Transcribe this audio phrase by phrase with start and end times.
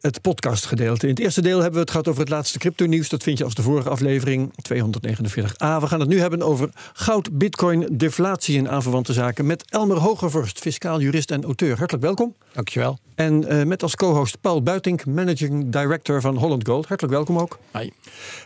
[0.00, 1.06] het podcastgedeelte.
[1.06, 3.08] In het eerste deel hebben we het gehad over het laatste crypto-nieuws.
[3.08, 5.80] Dat vind je als de vorige aflevering, 249a.
[5.80, 9.46] We gaan het nu hebben over goud, bitcoin, deflatie en aanverwante zaken...
[9.46, 11.76] met Elmer Hogervorst, fiscaal jurist en auteur.
[11.78, 12.34] Hartelijk welkom.
[12.52, 12.98] Dankjewel.
[13.14, 16.86] En uh, met als co-host Paul Buitink, managing director van Holland Gold.
[16.86, 17.58] Hartelijk welkom ook.
[17.72, 17.90] Hi.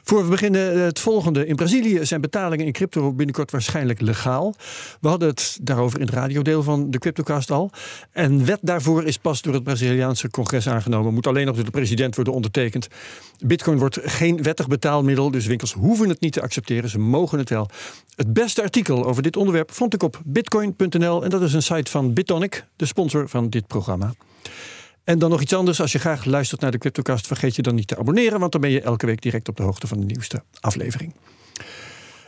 [0.02, 1.46] Voor we beginnen eh, het volgende.
[1.46, 4.54] In Brazilië zijn betalingen in crypto binnenkort waarschijnlijk legaal.
[5.00, 7.70] We hadden het daarover in het radiodeel van de CryptoCast al.
[8.12, 11.14] En wet daarvoor is pas door het Braziliaanse congres aangenomen.
[11.14, 12.88] Moet alleen nog door de president worden ondertekend.
[13.46, 16.90] Bitcoin wordt geen wettig betaalmiddel, dus winkels hoeven het niet te accepteren.
[16.90, 17.68] Ze mogen het wel.
[18.16, 21.24] Het beste artikel over dit onderwerp vond ik op bitcoin.nl.
[21.24, 24.12] En dat is een site van Bitonic, de sponsor van dit programma.
[25.04, 25.80] En dan nog iets anders.
[25.80, 28.60] Als je graag luistert naar de CryptoCast, vergeet je dan niet te abonneren, want dan
[28.60, 31.14] ben je elke week direct op de hoogte van de nieuwste aflevering.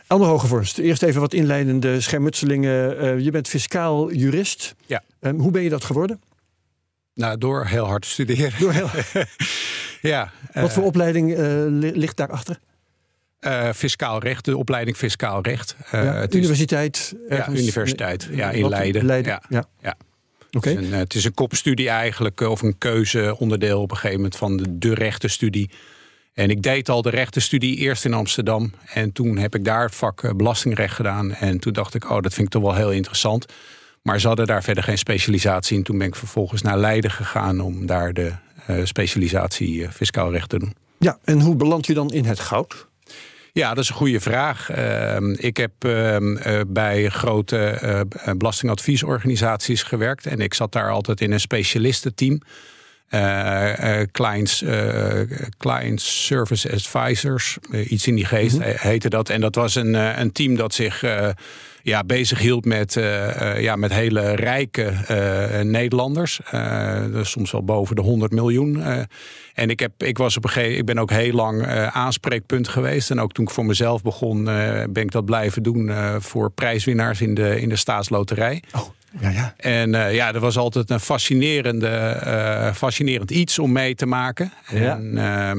[0.07, 3.03] Elmer Hogevorst, eerst even wat inleidende schermutselingen.
[3.03, 4.75] Uh, je bent fiscaal jurist.
[4.85, 5.03] Ja.
[5.19, 6.21] Um, hoe ben je dat geworden?
[7.17, 8.59] Nou, door heel hard te studeren.
[8.59, 8.89] Door heel...
[10.11, 10.31] ja.
[10.53, 12.59] Wat voor uh, opleiding uh, ligt daarachter?
[13.41, 15.75] Uh, fiscaal recht, de opleiding fiscaal recht.
[15.85, 17.15] Uh, ja, het universiteit?
[17.27, 18.27] Is, ja, universiteit.
[18.31, 19.05] Ja, in Leiden.
[19.05, 19.31] Leiden.
[19.31, 19.43] Ja.
[19.49, 19.65] ja.
[19.81, 19.97] ja.
[20.51, 20.73] Okay.
[20.73, 24.35] Het, is een, het is een kopstudie eigenlijk, of een keuzeonderdeel op een gegeven moment
[24.35, 25.69] van de, de rechtenstudie.
[26.33, 28.73] En ik deed al de rechtenstudie eerst in Amsterdam.
[28.93, 31.33] En toen heb ik daar het vak belastingrecht gedaan.
[31.33, 33.45] En toen dacht ik, oh, dat vind ik toch wel heel interessant.
[34.07, 35.83] Maar ze hadden daar verder geen specialisatie in.
[35.83, 38.31] Toen ben ik vervolgens naar Leiden gegaan om daar de
[38.69, 40.75] uh, specialisatie uh, fiscaal recht te doen.
[40.99, 42.87] Ja, en hoe beland je dan in het goud?
[43.53, 44.77] Ja, dat is een goede vraag.
[44.77, 48.05] Uh, ik heb uh, bij grote
[48.37, 50.25] belastingadviesorganisaties gewerkt.
[50.25, 52.41] En ik zat daar altijd in een specialistenteam.
[54.11, 54.63] clients,
[55.57, 58.73] clients Service Advisors, iets in die geest mm -hmm.
[58.75, 59.29] heette dat.
[59.29, 61.03] En dat was een, een team dat zich
[61.87, 66.39] ja, bezig hield met, uh, ja, met hele rijke uh, Nederlanders.
[67.21, 68.83] Soms wel boven de 100 miljoen.
[69.53, 73.11] en ik, heb, ik, was op een gegeven, ik ben ook heel lang aanspreekpunt geweest.
[73.11, 74.43] En ook toen ik voor mezelf begon,
[74.89, 78.63] ben ik dat blijven doen voor prijswinnaars in de, in de staatsloterij.
[78.75, 78.81] Oh.
[79.19, 79.53] Ja, ja.
[79.57, 84.51] En uh, ja, dat was altijd een fascinerende, uh, fascinerend iets om mee te maken.
[84.69, 85.11] Ja, en,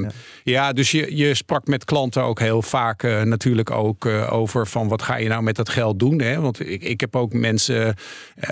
[0.03, 0.09] uh,
[0.49, 0.73] ja.
[0.73, 5.15] dus je, je sprak met klanten ook heel vaak natuurlijk ook over van wat ga
[5.15, 6.21] je nou met dat geld doen.
[6.21, 6.41] Hè?
[6.41, 7.95] Want ik, ik heb ook mensen,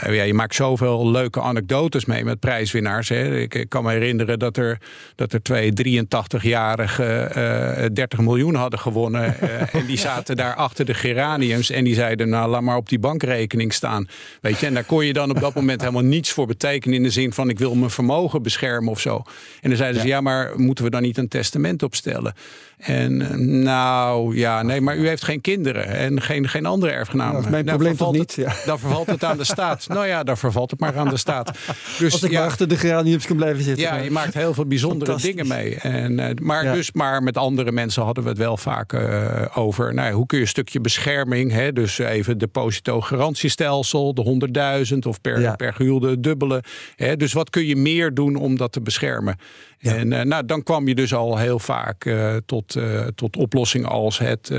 [0.10, 3.10] ja, je maakt zoveel leuke anekdotes mee met prijswinnaars.
[3.10, 3.40] Hè?
[3.40, 4.78] Ik, ik, kan me herinneren dat er,
[5.16, 9.40] dat er twee 83-jarigen 30 miljoen hadden gewonnen.
[9.72, 13.00] en die zaten daar achter de geraniums en die zeiden nou laat maar op die
[13.00, 14.08] bankrekening staan.
[14.42, 17.04] Weet je, en daar kon je dan op dat moment helemaal niets voor betekenen in
[17.04, 19.24] de zin van ik wil mijn vermogen beschermen of zo.
[19.62, 20.02] En dan zeiden ja.
[20.02, 22.34] ze ja, maar moeten we dan niet een testament opstellen?
[22.78, 23.18] En
[23.64, 27.40] nou ja, nee, maar u heeft geen kinderen en geen, geen andere erfgenamen.
[27.40, 28.36] Nou, mijn dan probleem toch niet?
[28.36, 28.64] Het.
[28.66, 29.88] Dan vervalt het aan de staat.
[29.94, 31.52] nou ja, dan vervalt het maar aan de staat.
[31.98, 33.84] Dus, Als ik ja, maar achter de geraniums kan blijven zitten.
[33.84, 35.76] Ja, je maakt heel veel bijzondere dingen mee.
[35.76, 36.74] En, uh, maar, ja.
[36.74, 39.94] dus, maar met andere mensen hadden we het wel vaak uh, over.
[39.94, 45.40] Nou, hoe kun je een stukje bescherming, hè, dus even depositogarantiestelsel, de 100.000 of per,
[45.40, 45.56] ja.
[45.56, 46.64] per gehuwde dubbele.
[46.96, 49.36] Hè, dus wat kun je meer doen om dat te beschermen?
[49.80, 53.90] En uh, nou, dan kwam je dus al heel vaak uh, tot, uh, tot oplossingen
[53.90, 54.52] als het,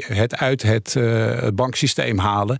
[0.00, 0.96] het uit het
[1.54, 2.58] banksysteem halen.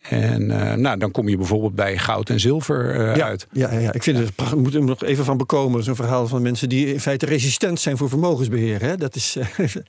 [0.00, 0.46] En
[0.80, 3.46] nou, dan kom je bijvoorbeeld bij goud en zilver ja, uit.
[3.52, 5.82] Ja, ja, ik vind het, ik moet er nog even van bekomen.
[5.82, 8.80] Zo'n verhaal van mensen die in feite resistent zijn voor vermogensbeheer.
[8.80, 8.96] Hè?
[8.96, 9.36] Dat is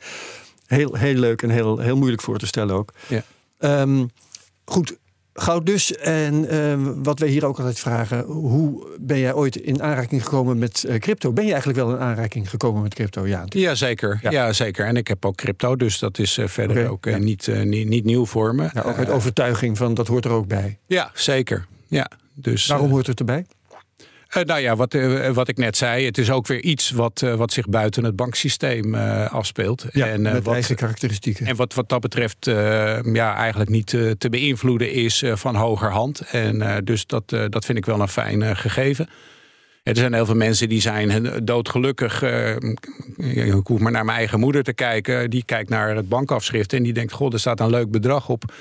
[0.68, 2.94] heel, heel leuk en heel, heel moeilijk voor te stellen ook.
[3.08, 3.24] Ja.
[3.82, 4.10] Um,
[4.66, 4.98] goed,
[5.34, 5.96] Goud dus.
[5.96, 10.58] En uh, wat wij hier ook altijd vragen: hoe ben jij ooit in aanraking gekomen
[10.58, 11.34] met uh, crypto?
[11.34, 13.28] Ben je eigenlijk wel in aanraking gekomen met crypto?
[13.28, 14.20] Ja, ja, zeker.
[14.22, 14.32] Ja.
[14.32, 14.86] ja zeker.
[14.86, 17.18] En ik heb ook crypto, dus dat is uh, verder okay, ook ja.
[17.18, 18.70] niet, niet, niet nieuw voor me.
[18.74, 20.80] Ja, ook uit overtuiging van dat hoort er ook bij.
[20.88, 21.66] Ja, zeker.
[21.88, 23.46] Ja, dus, Waarom hoort het erbij?
[24.38, 27.22] Uh, nou ja, wat, uh, wat ik net zei, het is ook weer iets wat,
[27.24, 28.96] uh, wat zich buiten het banksysteem
[29.26, 29.86] afspeelt.
[29.92, 31.46] Ja, en, met wat, eigen karakteristieken.
[31.46, 32.46] En wat, wat dat betreft
[33.14, 33.88] ja, eigenlijk niet
[34.18, 36.20] te beïnvloeden is van hogerhand.
[36.20, 39.10] En dus dat, dat vind ik wel een fijn gegeven.
[39.84, 42.22] Er zijn heel veel mensen die zijn doodgelukkig.
[43.18, 45.30] ik hoef maar naar mijn eigen moeder te kijken.
[45.30, 48.54] Die kijkt naar het bankafschrift en die denkt: Goh, er staat een leuk bedrag op.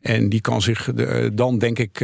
[0.00, 0.90] En die kan zich
[1.32, 2.00] dan, denk ik,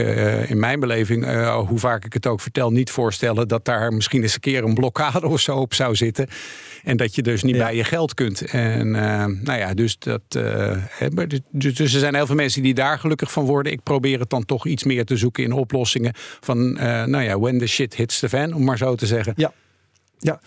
[0.46, 4.34] in mijn beleving, hoe vaak ik het ook vertel, niet voorstellen dat daar misschien eens
[4.34, 6.28] een keer een blokkade of zo op zou zitten.
[6.84, 8.40] En dat je dus niet bij je geld kunt.
[8.40, 10.22] En nou ja, dus dat.
[11.50, 13.72] dus, dus er zijn heel veel mensen die daar gelukkig van worden.
[13.72, 16.12] Ik probeer het dan toch iets meer te zoeken in oplossingen.
[16.40, 16.72] Van,
[17.10, 19.32] nou ja, when the shit hits the fan, om maar zo te zeggen.
[19.36, 19.52] Ja.
[20.24, 20.40] Ja,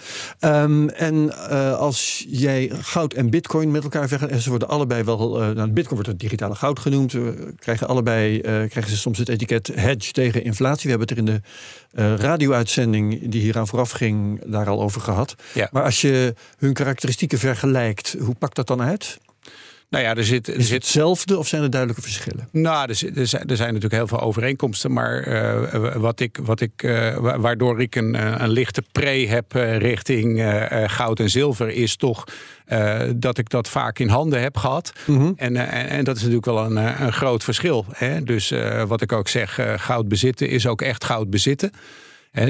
[0.63, 5.03] um, en uh, als jij goud en bitcoin met elkaar vergelijkt, en ze worden allebei
[5.03, 9.17] wel, uh, nou, bitcoin wordt het digitale goud genoemd, we krijgen allebei, krijgen ze soms
[9.17, 10.83] het etiket hedge tegen inflatie.
[10.83, 11.41] We hebben het er in
[11.95, 15.35] de radio-uitzending die hieraan vooraf ging, daar al over gehad.
[15.53, 15.69] Ja.
[15.71, 19.17] Maar als je hun karakteristieken vergelijkt, hoe pakt dat dan uit?
[19.89, 20.83] Nou ja, er zit, er is zit...
[20.83, 22.47] hetzelfde of zijn er duidelijke verschillen?
[22.51, 23.13] Nou, er, zijn,
[23.47, 24.93] er zijn natuurlijk heel veel overeenkomsten.
[24.93, 29.51] Maar uh, wat ik, wat ik, uh, waardoor ik een, eh, een lichte pre heb
[29.77, 30.43] richting
[30.87, 32.23] goud en zilver, is toch
[33.15, 34.93] dat ik dat vaak in handen heb gehad.
[35.05, 35.33] Mm -hmm.
[35.35, 37.85] en, en, en, dat is natuurlijk wel een, een groot verschil.
[37.91, 38.23] Hè?
[38.23, 38.53] Dus
[38.87, 41.71] wat ik ook zeg, goud bezitten is ook echt goud bezitten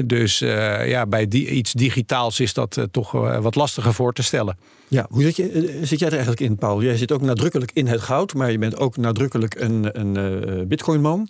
[0.04, 4.12] dus uh, ja, bij die, iets digitaals is dat uh, toch uh, wat lastiger voor
[4.12, 4.58] te stellen.
[4.88, 6.82] Ja, hoe zit, je, zit jij er eigenlijk in, Paul?
[6.82, 11.28] Jij zit ook nadrukkelijk in het goud, maar je bent ook nadrukkelijk een, een bitcoinman.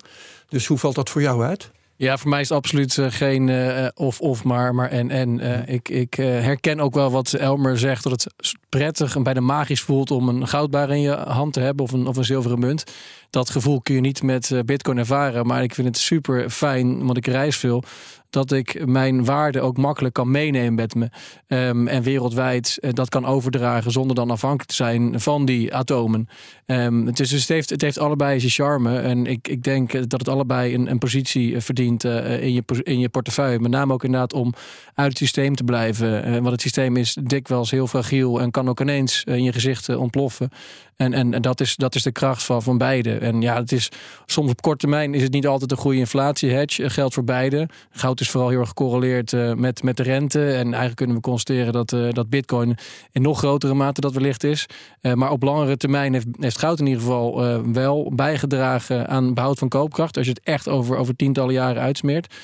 [0.48, 1.70] Dus hoe valt dat voor jou uit?
[1.96, 3.50] Ja, voor mij is het absoluut geen
[3.94, 5.40] of-of, maar, maar en-en.
[5.68, 10.10] ik ik herken ook wel wat Elmer zegt, dat het prettig en bijna magisch voelt
[10.10, 12.84] om een goudbaar in je hand te hebben of een, of een zilveren munt.
[13.30, 17.16] Dat gevoel kun je niet met bitcoin ervaren, maar ik vind het super fijn, want
[17.16, 17.82] ik reis veel
[18.30, 21.08] dat ik mijn waarde ook makkelijk kan meenemen met me.
[21.46, 26.28] Um, en wereldwijd uh, dat kan overdragen zonder dan afhankelijk te zijn van die atomen.
[26.66, 28.98] Um, het, is, dus het, heeft, het heeft allebei zijn charme.
[28.98, 32.98] En ik, ik denk dat het allebei een, een positie eh, verdient in, je, in
[32.98, 33.58] je portefeuille.
[33.58, 34.54] Met name ook inderdaad om
[34.94, 36.32] uit het systeem te blijven.
[36.32, 40.50] Want het systeem is dikwijls heel fragiel en kan ook ineens in je gezicht ontploffen.
[40.96, 43.18] En, en, en, dat, is, dat is de kracht van, van beide.
[43.18, 43.88] En ja, het is
[44.26, 46.90] soms op korte termijn is het niet altijd een goede inflatie hedge.
[46.90, 47.68] Geldt voor beide.
[47.90, 50.46] Goud is vooral heel erg gecorreleerd uh, met, met de rente.
[50.46, 52.76] En eigenlijk kunnen we constateren dat, uh, dat bitcoin
[53.12, 54.66] in nog grotere mate dat wellicht is.
[55.02, 59.58] Uh, maar op langere termijn heeft, heeft goud in ieder geval wel bijgedragen aan behoud
[59.58, 60.16] van koopkracht.
[60.16, 62.34] Als je het echt over, over tientallen jaren uitsmeert.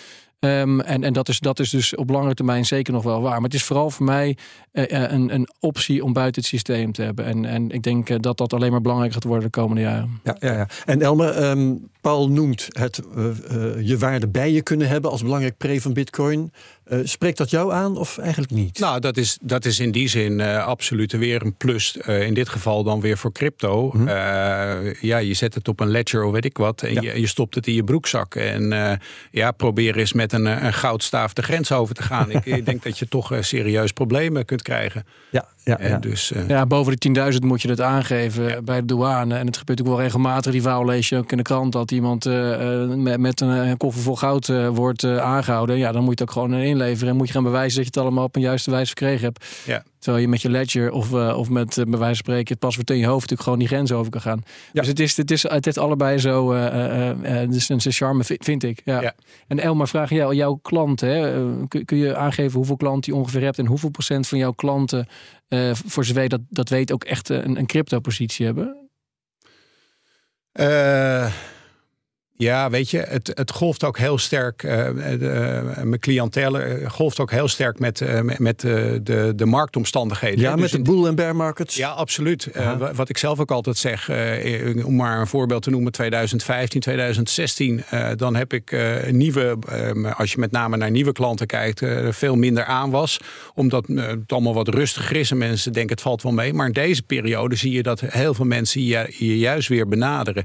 [0.44, 3.34] Um, en en dat, is, dat is dus op lange termijn zeker nog wel waar.
[3.34, 4.36] Maar het is vooral voor mij
[4.74, 7.24] een, een optie om buiten het systeem te hebben.
[7.24, 10.20] En, en ik denk uh, dat dat alleen maar belangrijker gaat worden de komende jaren.
[10.24, 10.68] Ja, ja, ja.
[10.84, 13.26] En Elmer, um, Paul noemt het uh,
[13.80, 16.52] je waarde bij je kunnen hebben als belangrijk pre van Bitcoin.
[16.88, 18.78] Uh, spreekt dat jou aan of eigenlijk niet?
[18.78, 21.96] Nou, dat is, dat is in die zin uh, absoluut weer een plus.
[22.08, 23.84] Uh, in dit geval dan weer voor crypto.
[23.84, 24.08] Mm -hmm.
[25.00, 26.82] ja, je zet het op een ledger of weet ik wat.
[26.82, 27.00] En ja.
[27.00, 28.34] je, je, stopt het in je broekzak.
[28.34, 28.98] En
[29.30, 32.30] ja, probeer eens met een, een goudstaaf de grens over te gaan.
[32.30, 35.04] ik, ik, denk dat je toch serieus problemen kunt krijgen.
[35.30, 35.98] Ja, ja, ja.
[35.98, 38.62] Dus, ja boven de 10.000 moet je het aangeven ja.
[38.62, 39.36] bij de douane.
[39.36, 40.52] En het gebeurt ook wel regelmatig.
[40.52, 41.72] Die verhaal lees je ook in de krant.
[41.72, 42.24] Dat iemand
[42.96, 45.78] met, met een koffer vol goud wordt aangehouden.
[45.78, 47.84] Ja, dan moet je het ook gewoon in inleveren en moet je gaan bewijzen dat
[47.84, 49.46] je het allemaal op een juiste wijze verkregen hebt.
[49.64, 49.82] Ja.
[50.04, 52.58] Terwijl je met je ledger of, uh, of met uh, bij wijze van spreken het
[52.58, 54.42] paswoord in je hoofd natuurlijk gewoon die grens over kan gaan.
[54.72, 54.80] Ja.
[54.80, 56.52] Dus het is, het is, het allebei zo.
[57.48, 58.82] Dus een charme vind ik.
[58.84, 59.00] Ja.
[59.00, 59.14] ja.
[59.46, 61.08] En Elmar, vraag jou, jouw klanten.
[61.08, 64.52] Hè, kun, kun, je aangeven hoeveel klanten je ongeveer hebt en hoeveel procent van jouw
[64.52, 65.08] klanten,
[65.72, 68.88] voor zover dat, dat weet, ook echt een, een crypto positie hebben?
[72.36, 74.62] Ja, weet je, het, het golft ook heel sterk.
[74.62, 79.46] Uh, de, uh, mijn cliëntele eh, golft ook heel sterk met, uh, met de, de
[79.46, 80.40] marktomstandigheden.
[80.40, 81.76] Ja, dus met de boel en bear markets.
[81.76, 82.50] Ja, absoluut.
[82.94, 84.10] wat ik zelf ook altijd zeg,
[84.84, 87.84] om maar een voorbeeld te noemen, 2015, 2016,
[88.16, 88.76] dan heb ik
[89.10, 89.56] nieuwe,
[90.16, 93.18] als je met name naar nieuwe klanten kijkt, veel minder aan was.
[93.54, 96.52] Omdat het allemaal wat rustiger is en mensen denken het valt wel mee.
[96.52, 100.44] Maar in deze periode zie je dat heel veel mensen je, je juist weer benaderen.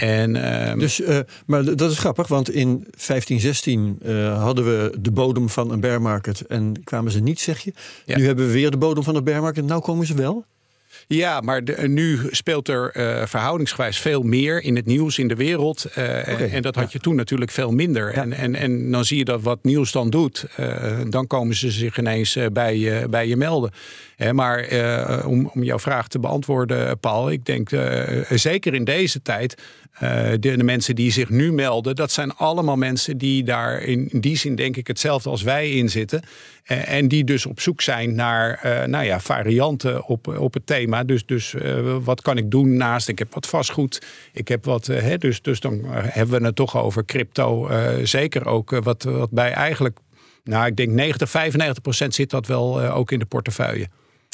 [0.00, 5.10] En, uh, dus, uh, maar dat is grappig, want in 1516 uh, hadden we de
[5.10, 7.72] bodem van een bear market en kwamen ze niet, zeg je.
[8.04, 8.16] Ja.
[8.16, 10.44] Nu hebben we weer de bodem van de bear market, nou komen ze wel.
[11.06, 15.34] Ja, maar de, nu speelt er uh, verhoudingsgewijs veel meer in het nieuws in de
[15.34, 15.86] wereld.
[15.88, 16.90] Uh, okay, en dat had ja.
[16.92, 18.14] je toen natuurlijk veel minder.
[18.14, 18.22] Ja.
[18.22, 21.70] En, en, en dan zie je dat wat nieuws dan doet, uh, dan komen ze
[21.70, 23.72] zich ineens bij, je, bij je melden.
[24.32, 24.68] maar
[25.26, 27.70] om, om jouw vraag te beantwoorden, Paul, ik denk
[28.28, 29.62] zeker in deze tijd
[29.98, 34.36] de, de, mensen die zich nu melden, dat zijn allemaal mensen die daar in, die
[34.36, 36.22] zin denk ik hetzelfde als wij in zitten.
[36.66, 40.66] Uh, en die dus op zoek zijn naar uh, nou ja, varianten op, op het
[40.66, 41.04] thema.
[41.04, 41.54] Dus, dus
[42.02, 45.60] wat kan ik doen naast, ik heb wat vastgoed, ik heb wat, hè, dus, dus
[45.60, 47.70] dan hebben we het toch over crypto.
[48.02, 49.98] zeker ook wat, wat bij eigenlijk,
[50.44, 53.88] nou ik denk 90, 95 procent zit dat wel ook in de portefeuille.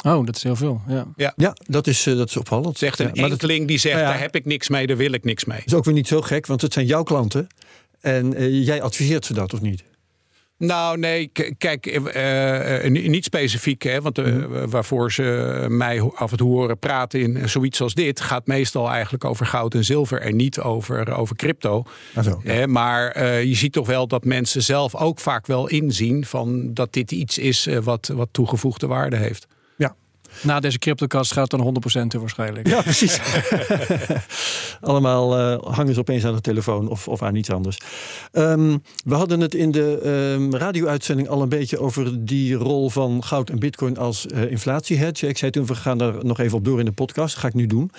[0.07, 0.81] Oh, dat is heel veel.
[0.89, 1.33] Ja, ja.
[1.37, 2.79] ja dat, is, dat is opvallend.
[2.79, 5.25] Zegt een ja, enkeling die zegt, nou daar heb ik niks mee, daar wil ik
[5.25, 5.59] niks mee.
[5.59, 7.47] Dat is ook weer niet zo gek, want het zijn jouw klanten.
[8.01, 9.85] En jij adviseert ze dat, of niet?
[10.59, 16.51] Nou, nee, kijk, uh, niet specifiek, hè, want uh, waarvoor ze mij af en toe
[16.51, 20.61] horen praten in zoiets als dit, gaat meestal eigenlijk over goud en zilver en niet
[20.61, 21.85] over, over crypto.
[22.15, 26.75] Ah, zo, maar je ziet toch wel dat mensen zelf ook vaak wel inzien van
[26.75, 29.47] dat dit iets is wat, wat toegevoegde waarde heeft.
[30.43, 31.81] Na deze cryptocast gaat dan
[32.17, 32.69] 100% waarschijnlijk.
[32.69, 33.21] Ja, precies.
[34.81, 37.79] Allemaal uh, hangen ze opeens aan de telefoon of, of aan iets anders.
[38.33, 40.01] Um, we hadden het in de
[40.35, 45.29] um, radio-uitzending al een beetje over die rol van goud en bitcoin als uh, inflatiehedge.
[45.29, 47.35] Ik zei toen, we gaan daar nog even op door in de podcast.
[47.35, 47.91] Dat ga ik nu doen.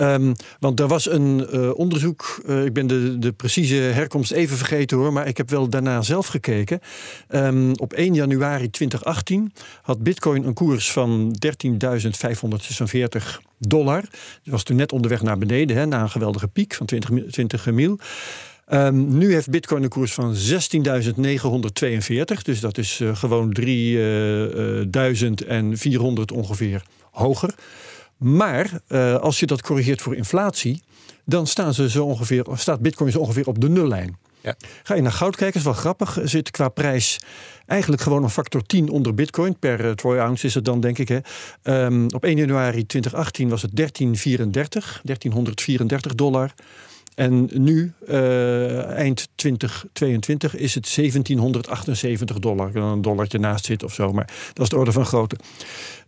[0.00, 4.96] Um, want er was een uh, onderzoek, ik ben de, de precieze herkomst even vergeten
[4.96, 6.80] hoor, maar ik heb wel daarna zelf gekeken.
[7.76, 9.52] op 1 januari 2018
[9.82, 14.00] had bitcoin een koers van 13 546 dollar.
[14.00, 14.10] Dat
[14.42, 17.98] was toen net onderweg naar beneden, hè, na een geweldige piek van 20, 20 mil.
[18.72, 20.40] Um, nu heeft Bitcoin een koers van 16.942.
[22.42, 23.66] Dus dat is uh, gewoon 3.400
[26.34, 27.54] ongeveer hoger.
[28.16, 28.80] Maar
[29.20, 30.82] als je dat corrigeert voor inflatie,
[31.24, 34.16] dan staan ze zo ongeveer, staat Bitcoin zo ongeveer op de nullijn.
[34.40, 34.56] Ja.
[34.82, 36.18] Ga je naar goud kijken, is wel grappig.
[36.22, 37.18] Zit qua prijs
[37.66, 39.58] eigenlijk gewoon een factor 10 onder bitcoin.
[39.58, 41.08] Per uh, troy ounce is het dan, denk ik.
[41.08, 41.18] Hè.
[41.84, 46.54] Um, op 1 januari 2018 was het 1334, 1334 dollar.
[47.14, 52.76] En nu, uh, eind 2022, is het 1778 dollar.
[52.76, 55.36] Een dollartje naast zit of zo, maar dat is de orde van grootte.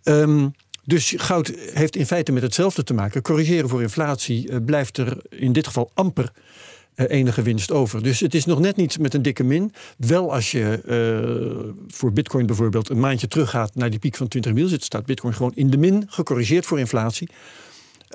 [0.02, 0.52] Um,
[0.84, 3.22] dus goud heeft in feite met hetzelfde te maken.
[3.22, 6.40] Corrigeren voor inflatie uh, blijft er in dit geval amper eh,
[6.94, 8.02] enige winst over.
[8.02, 9.72] Dus het is nog net niet met een dikke min.
[9.96, 14.52] Wel als je uh, voor Bitcoin bijvoorbeeld een maandje teruggaat naar die piek van 20
[14.52, 17.28] mil zit, staat Bitcoin gewoon in de min, gecorrigeerd voor inflatie.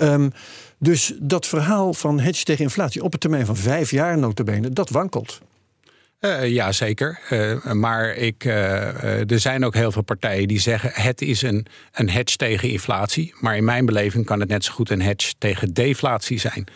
[0.02, 0.32] Um,
[0.80, 4.90] dus dat verhaal van hedge tegen inflatie op een termijn van vijf jaar notabene, dat
[4.90, 5.42] wankelt.
[6.20, 7.20] Uh, ja, zeker.
[7.74, 10.90] Maar ik, er zijn ook heel veel partijen die zeggen...
[10.94, 13.34] het is een, een hedge tegen inflatie.
[13.40, 16.68] Maar in mijn beleving kan het net zo goed een hedge tegen deflatie zijn.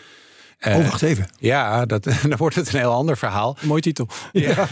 [0.68, 1.30] Uh, oh, wacht even.
[1.39, 3.58] Ja, dat, dan wordt het een heel ander verhaal.
[3.62, 4.08] Mooi titel.
[4.32, 4.68] Ja.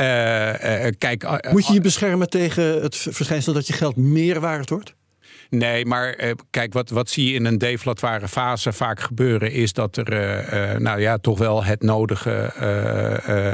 [0.00, 4.94] uh, kijk, Moet je je beschermen tegen het verschijnsel dat je geld meer waard wordt?
[5.50, 9.72] Nee, maar eh, kijk, wat, wat zie je in een deflatoire fase vaak gebeuren, is
[9.72, 12.52] dat er uh, uh, nou ja, toch wel het nodige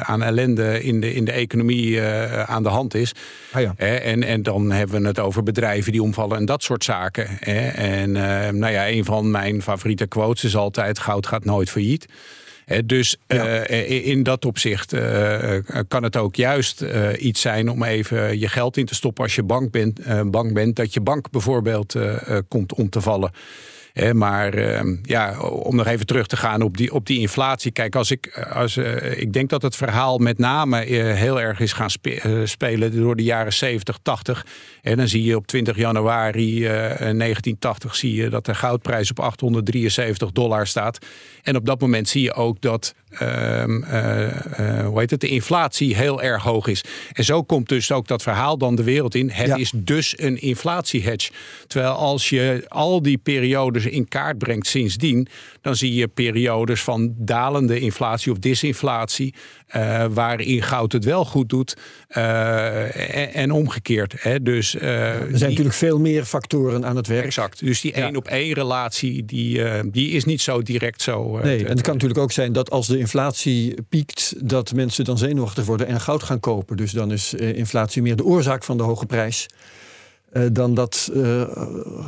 [0.01, 2.03] aan ellende in de, in de economie
[2.47, 3.13] aan de hand is.
[3.53, 3.75] Ah ja.
[3.77, 7.41] en, en dan hebben we het over bedrijven die omvallen en dat soort zaken.
[7.75, 8.13] En
[8.59, 12.07] nou ja, een van mijn favoriete quotes is altijd: goud gaat nooit failliet
[12.85, 16.85] dus uh, in dat opzicht uh, kan het ook juist
[17.19, 20.77] iets zijn om even je geld in te stoppen als je bang bent, bang bent
[20.77, 21.97] dat je bank bijvoorbeeld
[22.49, 23.33] komt om te vallen
[24.13, 27.71] maar ehm, ja, om nog even terug te gaan op die, op die inflatie.
[27.71, 31.61] Kijk, als ik, als, uh, ik denk dat het verhaal met name uh, heel erg
[31.61, 34.47] is gaan uh, spelen door de jaren 70, 80.
[34.83, 40.33] En dan zie je op 20 januari 1980 zie je dat de goudprijs op 873
[40.33, 40.99] dollar staat.
[41.43, 43.83] En op dat moment zie je ook dat ehm,
[44.85, 46.85] hoe heet het, de inflatie heel erg hoog is.
[47.13, 49.31] En zo komt dus ook dat verhaal dan de wereld in.
[49.31, 51.31] Het is dus een inflatiehedge.
[51.67, 55.29] Terwijl als je al die periodes in kaart brengt sindsdien,
[55.65, 59.35] dan zie je periodes van dalende inflatie of disinflatie,
[59.77, 61.77] uh, waarin goud het wel goed doet
[62.17, 64.15] uh, en, omgekeerd.
[64.19, 64.43] Hè.
[64.43, 67.25] Dus, uh, er zijn natuurlijk veel meer factoren aan het werk.
[67.25, 67.65] Exact.
[67.65, 71.39] Dus die één op één relatie, die, die is niet zo direct zo.
[71.43, 75.19] nee, en het kan natuurlijk ook zijn dat als de inflatie piekt, dat mensen dan
[75.19, 76.77] zenuwachtig worden en goud gaan kopen.
[76.77, 79.47] Dus dan is inflatie meer de oorzaak van de hoge prijs.
[80.35, 81.43] Eh, dan dat uh,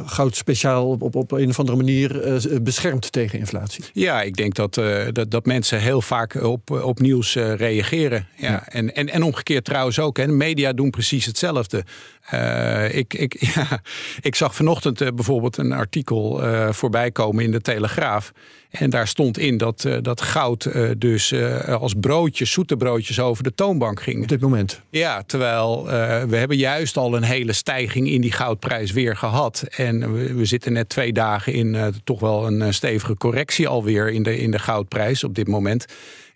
[0.07, 3.85] goud speciaal op, op een of andere manier uh, beschermt tegen inflatie.
[3.93, 4.75] Ja, ik denk dat,
[5.13, 8.27] dat, dat, mensen heel vaak op, op nieuws reageren.
[8.37, 8.51] Ja.
[8.51, 8.69] ja.
[8.69, 10.17] En, en, en omgekeerd trouwens ook.
[10.17, 10.27] Hè.
[10.27, 11.85] Media doen precies hetzelfde.
[12.91, 13.81] Ik, ik, ja,
[14.21, 16.41] ik zag vanochtend bijvoorbeeld een artikel
[16.73, 18.33] voorbij komen in de Telegraaf.
[18.79, 23.21] En daar stond in dat, uh, dat goud uh, dus uh, als broodjes, zoete broodjes
[23.21, 24.23] over de toonbank ging.
[24.23, 24.81] Op dit moment.
[24.91, 25.85] Ja, terwijl
[26.29, 29.65] we hebben juist al een hele stijging in die goudprijs weer gehad.
[29.71, 34.23] En we, we zitten net twee dagen in toch wel een stevige correctie alweer in
[34.23, 35.87] de, in de goudprijs op dit moment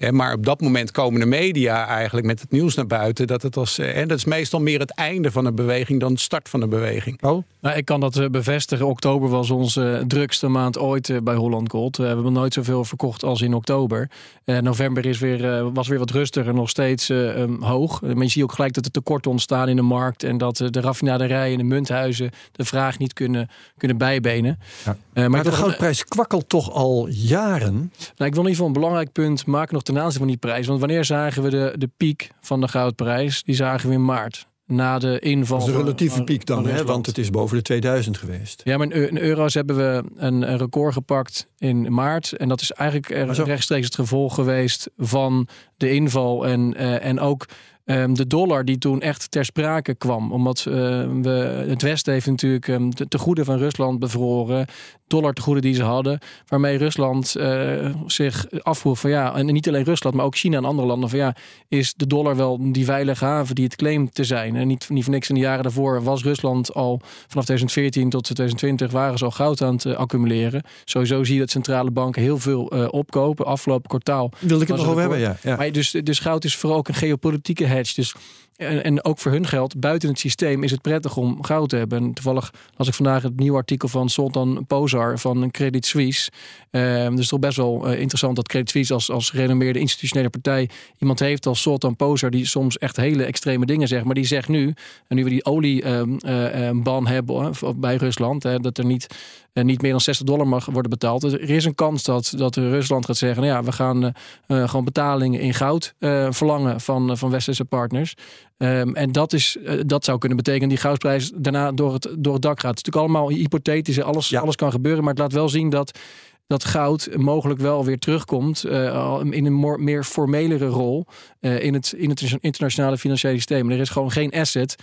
[0.08, 3.26] maar op dat moment komen de media eigenlijk met het nieuws naar buiten.
[3.26, 6.20] Dat het als, en dat is meestal meer het einde van een beweging dan de
[6.20, 7.22] start van de beweging.
[7.22, 7.44] Oh?
[7.60, 8.86] Nou, ik kan dat bevestigen.
[8.86, 11.96] Oktober was onze drukste maand ooit bij Holland Gold.
[11.96, 14.10] we hebben nooit zoveel verkocht als in oktober.
[14.44, 18.02] november is weer, was weer wat rustiger, nog steeds um, hoog.
[18.02, 21.52] Men ziet ook gelijk dat er tekorten ontstaan in de markt en dat de raffinaderijen
[21.52, 24.58] en de munthuizen de vraag niet kunnen, kunnen bijbenen.
[24.84, 24.96] Ja.
[25.20, 27.74] Maar, maar de goudprijs kwakkelt toch al jaren?
[27.74, 30.36] Nou, ik wil in ieder geval een belangrijk punt maken nog ten aanzien van die
[30.36, 30.66] prijs.
[30.66, 33.42] Want wanneer zagen we de, de piek van de goudprijs?
[33.42, 35.58] Die zagen we in maart na de inval.
[35.58, 36.84] Dat is een relatieve piek dan, hè?
[36.84, 38.60] want het is boven de 2000 geweest.
[38.64, 42.32] Ja, maar in euro's hebben we een, record gepakt in maart.
[42.32, 46.46] En dat is eigenlijk rechtstreeks het gevolg geweest van de inval.
[46.46, 47.46] En, uh, en ook
[47.90, 50.32] Ehm, de dollar die toen echt ter sprake kwam.
[50.32, 50.74] Omdat uh,
[51.22, 54.66] we, het Westen heeft natuurlijk um, de tegoeden van Rusland bevroren.
[55.06, 56.18] Dollar tegoeden die ze hadden.
[56.46, 60.64] Waarmee Rusland uh, zich afvroeg van ja, en niet alleen Rusland, maar ook China en
[60.64, 61.10] andere landen.
[61.10, 61.36] Van ja,
[61.68, 64.56] is de dollar wel die veilige haven die het claimt te zijn?
[64.56, 68.24] En niet, niet voor niks in de jaren daarvoor was Rusland al vanaf 2014 tot
[68.24, 70.62] 2020 waren ze al goud aan het uh, accumuleren.
[70.84, 73.46] Sowieso zie je dat centrale banken heel veel uh, opkopen.
[73.46, 74.32] Afgelopen kwartaal.
[74.38, 75.36] Wilde ik het nog over hebben, ja.
[75.42, 75.56] ja.
[75.56, 78.14] Maar dus, dus goud is vooral ook een geopolitieke dus
[78.60, 81.76] en, en, ook voor hun geld, buiten het systeem, is het prettig om goud te
[81.76, 81.98] hebben.
[81.98, 86.30] En toevallig las ik vandaag het nieuwe artikel van Sultan Pozar van Credit Suisse.
[86.70, 90.68] Uh, dus toch best wel uh, interessant dat Credit Suisse als, als gerenommeerde institutionele partij
[90.98, 94.04] iemand heeft als Sultan Pozar, die soms echt hele extreme dingen zegt.
[94.04, 94.74] Maar die zegt nu,
[95.08, 99.06] en nu we die olieban ehm, ehm, hebben bij Rusland, dat er niet
[99.52, 101.20] en niet meer dan 60 dollar mag worden betaald.
[101.20, 104.12] Dus er is een kans dat, dat Rusland gaat zeggen: nou ja, we gaan
[104.46, 105.94] gewoon betalingen in goud
[106.30, 108.14] verlangen van, van westerse partners.
[108.62, 112.42] Um, en dat, is, dat zou kunnen betekenen die goudprijs daarna door het, door het
[112.42, 112.70] dak gaat.
[112.70, 115.00] Het is natuurlijk allemaal hypothetisch, alles, alles kan gebeuren.
[115.04, 115.98] Maar het laat wel zien dat
[116.46, 121.06] dat goud mogelijk wel weer terugkomt uh, in een meer formelere rol
[121.40, 123.70] uh, in, het, in het internationale financiële systeem.
[123.70, 124.76] Er is gewoon geen asset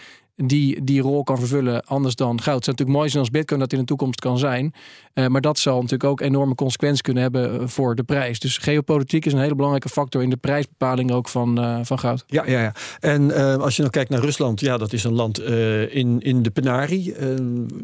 [0.46, 2.56] die die rol kan vervullen anders dan goud.
[2.56, 4.74] Het zou natuurlijk mooi zijn als Bitcoin dat in de toekomst kan zijn.
[5.14, 8.40] Uh, maar dat zal natuurlijk ook enorme consequenties kunnen hebben eh, voor de prijs.
[8.40, 12.24] Dus geopolitiek is een hele belangrijke factor in de prijsbepaling ook van, uh, van goud.
[12.28, 12.74] Ja, ja, ja.
[13.00, 15.42] En als je nou kijkt naar Rusland, ja, dat is een land
[15.90, 17.16] in, in de penarie.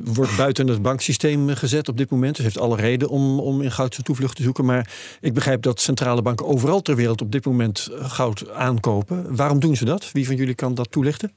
[0.03, 2.35] wordt buiten het banksysteem gezet op dit moment.
[2.35, 4.65] Dus heeft alle reden om, om in goud zijn toevlucht te zoeken.
[4.65, 4.91] Maar
[5.21, 9.35] ik begrijp dat centrale banken overal ter wereld op dit moment goud aankopen.
[9.35, 10.11] Waarom doen ze dat?
[10.11, 11.31] Wie van jullie kan dat toelichten?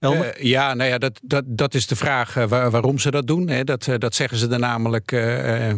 [0.00, 3.26] Uh, ja, nou ja, dat, dat, dat is de vraag uh, waar, waarom ze dat
[3.26, 3.48] doen.
[3.48, 3.64] Hè.
[3.64, 5.10] Dat, uh, dat zeggen ze er namelijk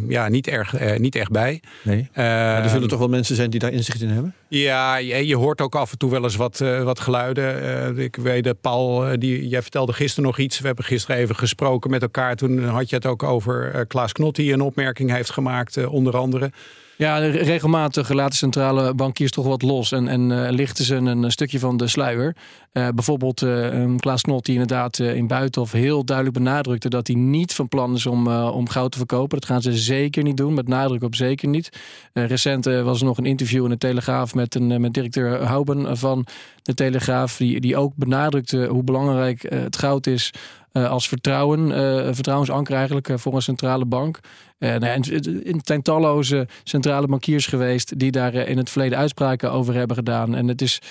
[0.07, 1.61] ja, niet, erg, niet echt bij.
[1.83, 2.09] Nee.
[2.13, 4.33] er zullen toch wel mensen zijn die daar inzicht in hebben?
[4.47, 7.97] Ja, je, je hoort ook af en toe wel eens wat, wat geluiden.
[7.97, 10.59] ik weet dat Paul, die, jij vertelde gisteren nog iets.
[10.59, 12.35] We hebben gisteren even gesproken met elkaar.
[12.35, 16.51] Toen had je het ook over Klaas Knot, die een opmerking heeft gemaakt, onder andere.
[16.99, 21.59] Ja, regelmatig laten centrale bankiers toch wat los en, en uh, lichten ze een, stukje
[21.59, 22.35] van de sluier.
[22.73, 27.53] Uh, bijvoorbeeld uh, Klaas Knot die inderdaad in Buitenhof heel duidelijk benadrukte dat hij niet
[27.53, 29.39] van plan is om, om goud te verkopen.
[29.39, 31.69] Dat gaan ze zeker niet doen, met nadruk op zeker niet.
[32.13, 36.25] recent was er nog een interview in de Telegraaf met, een, met directeur Houben van
[36.61, 40.33] de Telegraaf, die, die ook benadrukte hoe belangrijk het goud is
[40.73, 44.19] uh, als vertrouwen, uh, vertrouwensanker eigenlijk voor een centrale bank.
[44.59, 45.03] Nou, en
[45.43, 50.35] het zijn talloze centrale bankiers geweest die daar in het verleden uitspraken over hebben gedaan.
[50.35, 50.81] En het is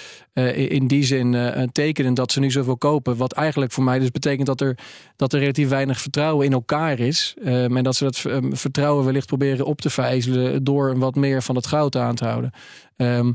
[0.55, 3.17] in die zin een teken dat ze nu zoveel kopen.
[3.17, 4.79] Wat eigenlijk voor mij dus betekent dat er,
[5.17, 7.35] dat er relatief weinig vertrouwen in elkaar is.
[7.45, 11.67] en dat ze dat vertrouwen wellicht proberen op te vijzelen door wat meer van het
[11.67, 12.53] goud aan te houden.
[12.97, 13.35] Um,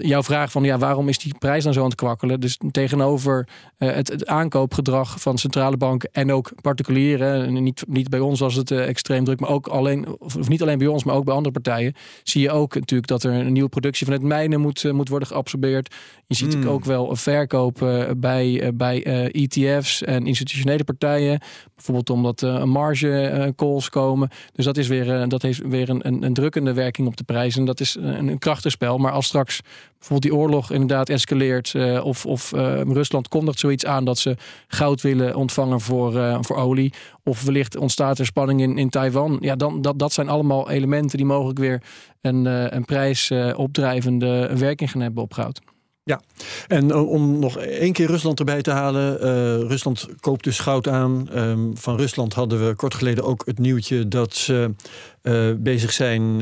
[0.00, 2.40] jouw vraag van ja, waarom is die prijs dan zo aan het kwakkelen?
[2.40, 8.20] Dus tegenover uh, het, het, aankoopgedrag van centrale banken en ook particulieren, niet, niet bij
[8.20, 11.14] ons was het uh, extreem druk, maar ook alleen, of niet alleen bij ons, maar
[11.14, 14.24] ook bij andere partijen, zie je ook natuurlijk dat er een nieuwe productie van het
[14.24, 15.94] mijnen moet, uh, moet worden geabsorbeerd.
[16.26, 16.68] Je ziet mm.
[16.68, 17.78] ook wel verkoop
[18.16, 19.02] bij, bij
[19.32, 21.40] ETF's en institutionele partijen,
[21.74, 24.28] bijvoorbeeld omdat een marge calls komen.
[24.52, 27.64] Dus dat, is weer, dat heeft weer een, een, een drukkende werking op de prijzen.
[27.64, 28.98] Dat is een, een krachtenspel.
[28.98, 29.60] Maar als straks
[29.98, 31.72] bijvoorbeeld die oorlog inderdaad escaleert.
[31.76, 36.38] Uh, of of uh, Rusland kondigt zoiets aan dat ze goud willen ontvangen voor, uh,
[36.40, 36.92] voor olie.
[37.24, 39.38] Of wellicht ontstaat er spanning in, in Taiwan.
[39.40, 41.82] Ja, dan, dat, dat zijn allemaal elementen die mogelijk weer
[42.20, 42.44] een,
[42.76, 45.71] een prijsopdrijvende werking gaan hebben op goud.
[46.04, 46.20] Ja,
[46.68, 49.14] en eh, om nog één keer Rusland erbij te halen.
[49.14, 51.28] Uh, Rusland koopt dus goud aan.
[51.34, 54.74] Um, van Rusland hadden we kort geleden ook het nieuwtje dat ze
[55.22, 56.36] uh, bezig zijn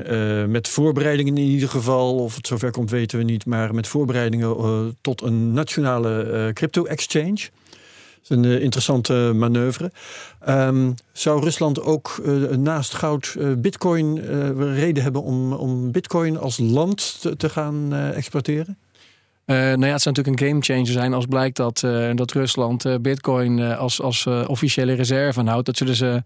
[0.50, 2.14] met voorbereidingen in ieder geval.
[2.14, 3.46] Of het zover komt weten we niet.
[3.46, 7.48] Maar met voorbereidingen tot een nationale crypto-exchange.
[8.22, 9.90] Dat is een interessante manoeuvre.
[10.48, 12.22] Um, zou Rusland ook
[12.56, 14.20] naast goud bitcoin
[14.74, 18.78] reden hebben om, om bitcoin als land te, te gaan exporteren?
[19.46, 21.80] Nou ja, het zou natuurlijk een gamechanger zijn als blijkt dat,
[22.14, 25.66] dat Rusland Bitcoin als, als officiële reserve houdt.
[25.66, 26.22] Dat zullen ze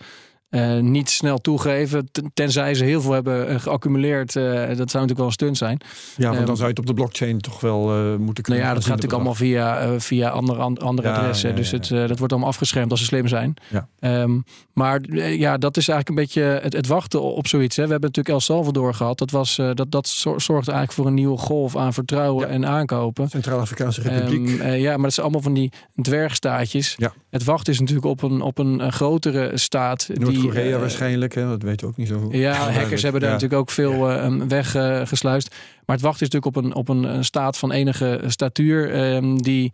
[0.55, 2.11] uh, niet snel toegeven.
[2.35, 4.35] Tenzij ze heel veel hebben uh, geaccumuleerd.
[4.35, 5.81] Uh, dat zou natuurlijk wel een stunt zijn.
[6.17, 7.81] Ja, want dan zou je het op de blockchain toch wel
[8.19, 8.63] moeten kunnen.
[8.63, 11.51] Nou ja, dat gaat natuurlijk allemaal via, via andere, andere adressen.
[11.51, 13.55] Ja, dus het, dat wordt allemaal afgeschermd als ze slim zijn.
[13.71, 14.23] Ja.
[14.23, 17.77] Um, maar ja, dat is eigenlijk een beetje het, het wachten op zoiets.
[17.77, 17.85] Hè.
[17.85, 19.19] We hebben natuurlijk El Salvador gehad.
[19.19, 23.29] Dat, was, dat, dat zorgde eigenlijk voor een nieuwe golf aan vertrouwen en aankopen.
[23.29, 24.61] Centraal-Afrikaanse Republiek.
[24.61, 26.97] Um, ja, maar dat zijn allemaal van die dwergstaatjes.
[27.31, 30.09] Het wachten is natuurlijk op een, op een grotere staat.
[30.13, 31.49] die Korea uh, waarschijnlijk, hè?
[31.49, 35.55] dat weten we ook niet zo Ja, hackers hebben daar natuurlijk ook veel uh, weggesluist.
[35.87, 39.73] maar het wacht is natuurlijk op een, op een staat van enige statuur um, die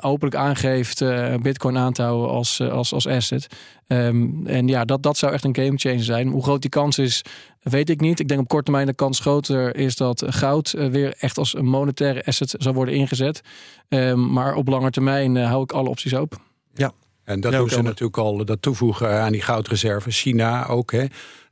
[0.00, 1.04] openlijk aangeeft
[1.42, 3.46] Bitcoin aan te houden als, als, als asset.
[3.86, 6.28] Um, en ja, dat, dat zou echt een game changer zijn.
[6.28, 7.22] Hoe groot die kans is,
[7.62, 8.20] weet ik niet.
[8.20, 11.66] Ik denk op korte termijn de kans groter is dat goud weer echt als een
[11.66, 13.40] monetaire asset zal worden ingezet.
[13.88, 16.38] Um, maar op lange termijn hou ik alle opties open.
[16.74, 16.92] Ja,
[17.24, 20.10] en dat doen ze natuurlijk al, dat toevoegen aan die goudreserve.
[20.10, 21.04] China ook, hè.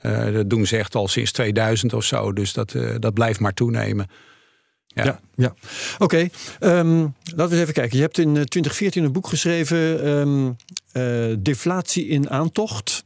[0.02, 2.32] Uh, dat doen ze echt al sinds 2000 of zo.
[2.32, 4.10] Dus dat, uh, dat blijft maar toenemen.
[4.86, 5.20] Ja, ja.
[5.34, 5.54] ja.
[5.98, 6.30] oké.
[6.58, 6.78] Okay.
[6.78, 7.96] Um, laten we eens even kijken.
[7.96, 10.56] Je hebt in 2014 een boek geschreven, um,
[10.92, 13.04] uh, Deflatie in aantocht.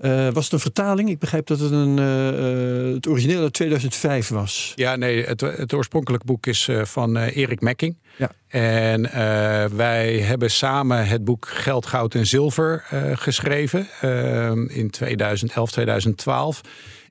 [0.00, 1.08] Uh, was het een vertaling?
[1.08, 4.72] Ik begrijp dat het een, uh, het origineel uit 2005 was.
[4.74, 7.96] Ja, nee, het, het oorspronkelijke boek is uh, van Erik Mekking.
[8.16, 8.30] Ja.
[8.48, 9.02] En
[9.76, 12.84] wij hebben samen het boek Geld, Goud en Zilver
[13.14, 13.86] geschreven
[14.68, 16.60] in 2011, 2012.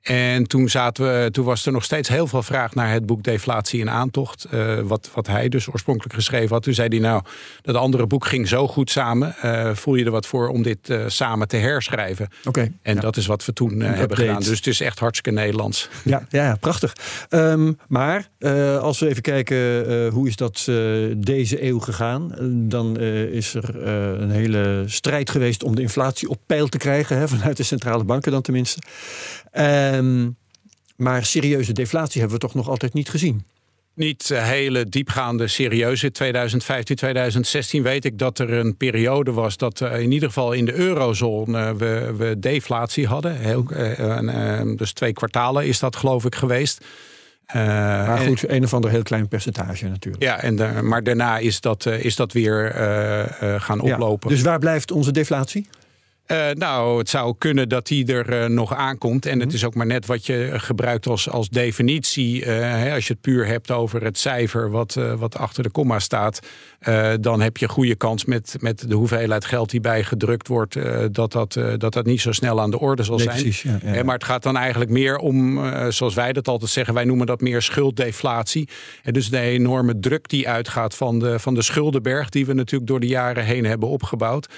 [0.02, 3.22] En toen, zaten we, toen was er nog steeds heel veel vraag naar het boek
[3.22, 4.46] Deflatie in Aantocht.
[4.54, 6.62] Uh, wat, wat hij dus oorspronkelijk geschreven had.
[6.62, 7.22] Toen zei hij nou,
[7.62, 9.34] dat andere boek ging zo goed samen.
[9.44, 12.28] Uh, voel je er wat voor om dit uh, samen te herschrijven?
[12.44, 12.72] Oké.
[12.82, 13.00] En ja.
[13.00, 14.38] dat is wat we toen hebben gedaan.
[14.38, 15.88] Dus het is echt hartstikke Nederlands.
[16.04, 16.92] Ja, ja prachtig.
[17.30, 18.28] Um, maar
[18.80, 20.64] als we even kijken hoe is dat
[21.16, 22.34] deze eeuw gegaan.
[22.68, 23.86] Dan is er
[24.20, 27.18] een hele strijd geweest om de inflatie op peil te krijgen.
[27.18, 28.80] Hè, vanuit de centrale banken dan tenminste.
[29.52, 30.36] Um,
[30.96, 33.44] maar serieuze deflatie hebben we toch nog altijd niet gezien.
[33.94, 36.10] Niet hele diepgaande serieuze.
[36.10, 40.74] 2015, 2016 weet ik dat er een periode was dat in ieder geval in de
[40.74, 43.36] eurozone we, we deflatie hadden.
[43.36, 46.84] Heel, uh, dus twee kwartalen is dat geloof ik geweest.
[47.48, 47.54] Uh,
[48.06, 50.22] maar goed, en, een of ander heel klein percentage natuurlijk.
[50.22, 52.72] Ja, en de, maar daarna is dat, is dat weer
[53.58, 54.30] gaan oplopen.
[54.30, 55.68] Ja, dus waar blijft onze deflatie?
[56.32, 59.26] Uh, nou, het zou kunnen dat die er uh, nog aankomt.
[59.26, 62.40] En het is ook maar net wat je gebruikt als, als definitie.
[62.40, 65.98] Uh, hè, als je het puur hebt over het cijfer wat, wat achter de komma
[65.98, 66.40] staat.
[67.20, 70.76] dan heb je goede kans met, met de hoeveelheid geld die bijgedrukt wordt.
[71.12, 73.40] dat, dat, dat dat niet zo snel aan de orde zal nee, zijn.
[73.42, 74.02] Precies, ja, ja, ja.
[74.02, 75.60] Maar het gaat dan eigenlijk meer om,
[75.92, 76.94] zoals wij dat altijd zeggen.
[76.94, 78.68] Wij noemen dat meer schulddeflatie.
[79.02, 82.28] En dus de enorme druk die uitgaat van de, van de schuldenberg.
[82.28, 84.48] Die we natuurlijk door de jaren heen hebben opgebouwd.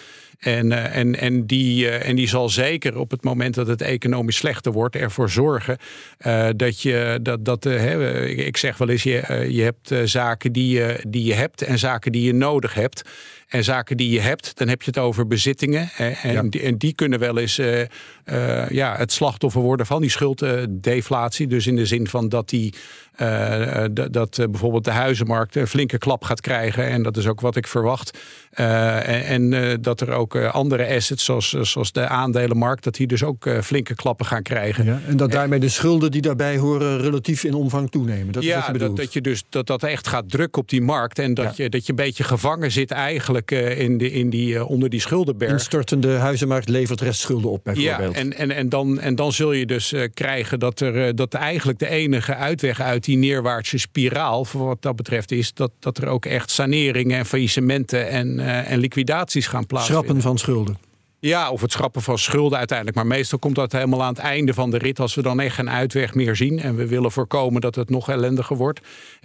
[0.41, 3.83] En, uh, en, en, die, uh, en die zal zeker op het moment dat het
[3.83, 5.79] economisch slechter wordt ervoor zorgen
[6.27, 10.75] uh, dat je dat, dat hè, ik zeg wel eens, je, je hebt zaken die
[10.75, 13.03] je, die je hebt en zaken die je nodig hebt.
[13.51, 15.91] En zaken die je hebt, dan heb je het over bezittingen.
[15.97, 16.43] En, ja.
[16.43, 17.83] die, en die, kunnen wel eens uh,
[18.33, 21.47] uh, ja, het slachtoffer worden van die schulddeflatie.
[21.47, 22.75] Dus in de zin van dat, die,
[23.23, 26.87] uh, dat bijvoorbeeld de huizenmarkt een flinke klap gaat krijgen.
[26.87, 28.19] En dat is ook wat ik verwacht.
[28.51, 33.49] en, en dat er ook andere assets, zoals, zoals de aandelenmarkt, dat die dus ook
[33.63, 34.85] flinke klappen gaan krijgen.
[34.85, 38.33] Ja, en dat daarmee de schulden die daarbij horen relatief in omvang toenemen.
[38.33, 40.69] Dat ja, is wat je dat, dat je dus dat dat echt gaat drukken op
[40.69, 41.19] die markt.
[41.19, 41.65] En dat, ja.
[41.65, 45.53] je, dat je een beetje gevangen zit eigenlijk in, de, in die, onder die schuldenberg.
[45.53, 48.15] Instortende huizenmarkt levert restschulden op bijvoorbeeld.
[48.15, 51.79] Ja, en, en, en, dan, en dan zul je dus krijgen dat, er, dat eigenlijk
[51.79, 56.07] de enige uitweg uit die neerwaartse spiraal, voor wat dat betreft, is dat, dat er
[56.07, 60.05] ook echt saneringen en faillissementen en, uh, en liquidaties gaan plaatsvinden.
[60.05, 60.79] Schrappen van schulden.
[61.19, 62.97] Ja, of het schrappen van schulden uiteindelijk.
[62.97, 65.01] Maar meestal komt dat helemaal aan het einde van de rit.
[65.01, 66.59] Als we dan echt geen uitweg meer zien.
[66.59, 68.81] En we willen voorkomen dat het nog ellendiger wordt.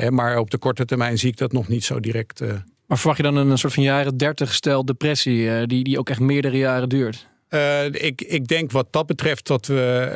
[0.09, 2.41] Maar op de korte termijn zie ik dat nog niet zo direct.
[2.87, 6.19] Maar verwacht je dan een soort van jaren 30 stel depressie, die, die ook echt
[6.19, 7.27] meerdere jaren duurt?
[7.49, 10.11] Uh, ik, ik denk wat dat betreft dat we.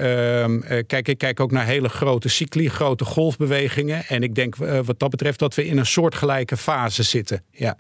[0.70, 4.06] Uh, uh, kijk, ik kijk ook naar hele grote cycli, grote golfbewegingen.
[4.06, 7.44] En ik denk wat dat betreft dat we in een soortgelijke fase zitten.
[7.52, 7.78] Ja.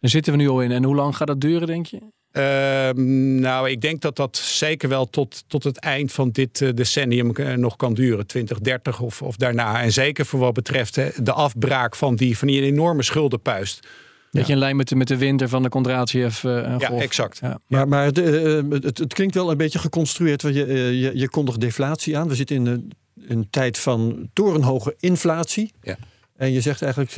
[0.00, 0.70] Daar zitten we nu al in.
[0.70, 1.98] En hoe lang gaat dat duren, denk je?
[2.32, 7.32] Ehm, nou, ik denk dat dat zeker wel tot, tot het eind van dit decennium
[7.60, 8.26] nog kan duren.
[8.26, 9.82] 2030 of, of daarna.
[9.82, 13.88] En zeker voor wat betreft de afbraak van die, van die enorme schuldenpuist.
[14.30, 17.38] Dat je een lijn met de, met de winter van de Kondratiev uh, Ja, exact.
[17.42, 17.58] Ja.
[17.66, 20.42] Maar, maar de, uh, het, het, klinkt wel een beetje geconstrueerd.
[20.42, 22.28] Want je, uh, je, je kondigt deflatie aan.
[22.28, 22.92] We zitten in een,
[23.26, 25.72] een tijd van torenhoge inflatie.
[25.82, 25.96] Ja.
[26.36, 27.16] En je zegt eigenlijk,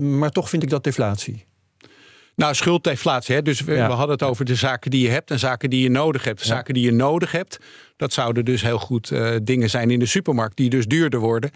[0.00, 1.44] maar toch vind ik dat deflatie.
[2.36, 3.34] Nou, schulddeflatie.
[3.34, 3.42] Hè?
[3.42, 5.90] Dus we, we, hadden het over de zaken die je hebt en zaken die je
[5.90, 6.38] nodig hebt.
[6.38, 7.58] De zaken die je nodig hebt,
[8.04, 11.50] dat zouden dus heel goed uh, dingen zijn in de supermarkt, die dus duurder worden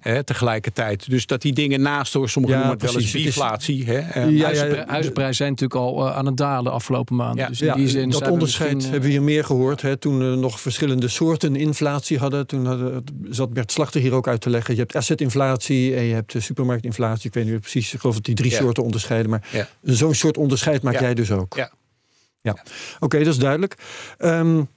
[0.00, 1.10] hè, tegelijkertijd.
[1.10, 3.84] Dus dat die dingen naast door sommigen ja, noemen het wel eens biflatie.
[3.84, 4.26] Hè?
[4.26, 7.48] Uh, ja, ja, huizenprijzen zijn natuurlijk al uh, aan het dalen de afgelopen maanden.
[7.48, 9.82] Dus in die zin dat onderscheid hebben we hier meer gehoord.
[9.82, 12.46] Hè, toen we nog verschillende soorten inflatie hadden.
[12.46, 14.74] Toen hadden, zat Bert Slachter hier ook uit te leggen.
[14.74, 17.26] Je hebt assetinflatie en je hebt supermarktinflatie.
[17.26, 19.30] Ik weet niet precies, ik geloof dat die drie soorten onderscheiden.
[19.30, 21.56] Maar zo'n soort onderscheid maak jij dus ook.
[21.56, 21.72] Ja.
[22.40, 22.60] Ja, oké,
[23.00, 23.74] okay, dat is duidelijk.
[24.18, 24.68] Um,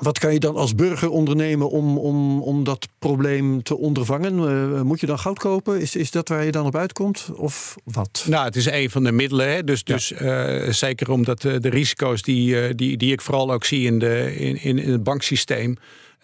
[0.00, 4.38] wat kan je dan als burger ondernemen om, om, om dat probleem te ondervangen?
[4.38, 5.80] Uh, moet je dan goud kopen?
[5.80, 7.30] Is, is dat waar je dan op uitkomt?
[7.34, 8.24] Of wat?
[8.28, 9.52] Nou, het is een van de middelen.
[9.52, 9.64] Hè?
[9.64, 13.86] Dus, dus uh, zeker omdat de, de risico's die, die, die ik vooral ook zie
[13.86, 15.76] in, de, in, in het banksysteem.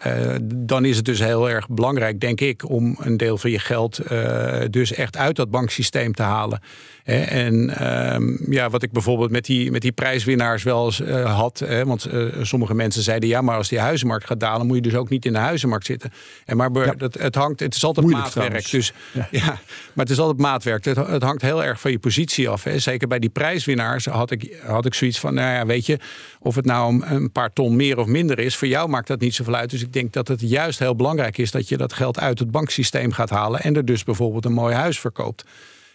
[0.07, 3.59] Uh, dan is het dus heel erg belangrijk, denk ik, om een deel van je
[3.59, 6.61] geld uh, dus echt uit dat banksysteem te halen.
[7.05, 11.59] En uh, ja, wat ik bijvoorbeeld met die, met die prijswinnaars wel eens uh, had.
[11.59, 12.09] Hè, want
[12.43, 15.25] sommige mensen zeiden ja, maar als die huizenmarkt gaat dalen, moet je dus ook niet
[15.25, 16.13] in de huizenmarkt zitten.
[16.45, 16.93] En maar ja.
[16.93, 18.71] dat, het hangt, het is altijd Moeilijk maatwerk.
[18.71, 19.29] Dus ja.
[19.41, 19.47] ja.
[19.47, 20.85] maar het is altijd maatwerk.
[20.85, 22.65] Het, het, hangt heel erg van je positie af.
[22.65, 22.79] Hè.
[22.79, 25.99] Zeker bij die prijswinnaars had ik, had ik zoiets van, nou ja, weet je,
[26.47, 29.35] of het nou een paar ton meer of minder is, voor jou maakt dat niet
[29.35, 29.71] zoveel uit.
[29.71, 32.51] Dus ik denk dat het juist heel belangrijk is dat je dat geld uit het
[32.51, 35.45] banksysteem gaat halen en er dus bijvoorbeeld een mooi huis verkoopt.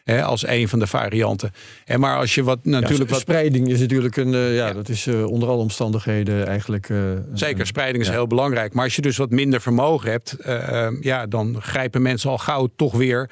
[0.03, 1.51] Hè, als een van de varianten.
[1.85, 3.09] En maar als je wat natuurlijk.
[3.09, 4.33] Ja, spreiding is natuurlijk een.
[4.33, 6.89] Uh, ja, dat is uh, onder alle omstandigheden eigenlijk.
[6.89, 6.99] Uh,
[7.33, 8.73] Zeker, spreiding is heel belangrijk.
[8.73, 10.35] Maar als je dus wat minder vermogen hebt,
[11.01, 13.29] ja, dan grijpen mensen al gauw toch weer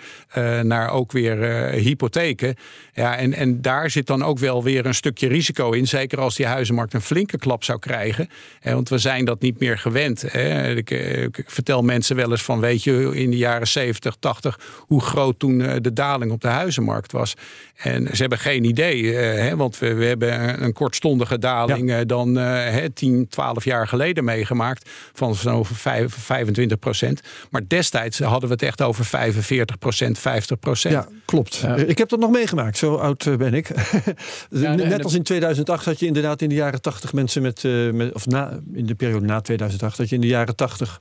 [0.63, 1.37] naar ook weer
[1.71, 2.55] hypotheken.
[2.93, 5.87] Ja, en, en daar zit dan ook wel weer een stukje risico in.
[5.87, 8.29] Zeker als die huizenmarkt een flinke klap zou krijgen.
[8.59, 10.21] Hè, want we zijn dat niet meer gewend.
[10.31, 10.75] Hè.
[10.75, 15.01] Ik, ik, vertel mensen wel eens van, weet je, in de jaren 70, 80, hoe
[15.01, 17.33] groot toen de daling op de huizenmarkt was.
[17.75, 21.99] En ze hebben geen idee, uh, hè, want we, we, hebben een kortstondige daling ja.
[21.99, 27.21] uh, dan uh, 10, 12 jaar geleden meegemaakt van zo'n 25 procent.
[27.49, 30.93] Maar destijds hadden we het echt over 45 procent, 50 procent.
[30.93, 31.63] Ja, klopt.
[31.87, 33.67] Ik heb dat nog meegemaakt, zo oud eh, ben ik.
[34.49, 37.91] ja, Net als in 2008 had je inderdaad in de jaren 80 mensen met, uh,
[37.91, 40.99] met of na, in de periode na 2008 had je in de jaren 80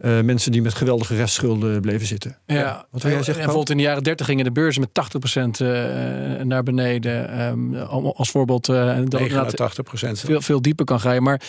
[0.00, 2.36] uh, mensen die met geweldige restschulden bleven zitten.
[2.46, 3.34] Ja, wat wil jij zeggen?
[3.34, 7.40] En bijvoorbeeld in de jaren 30 gingen de beurzen met 80% uh, naar beneden.
[7.40, 8.68] Um, als voorbeeld.
[8.68, 10.10] Uh, dat 89%.
[10.12, 11.22] Veel, veel dieper kan gaan.
[11.22, 11.40] Maar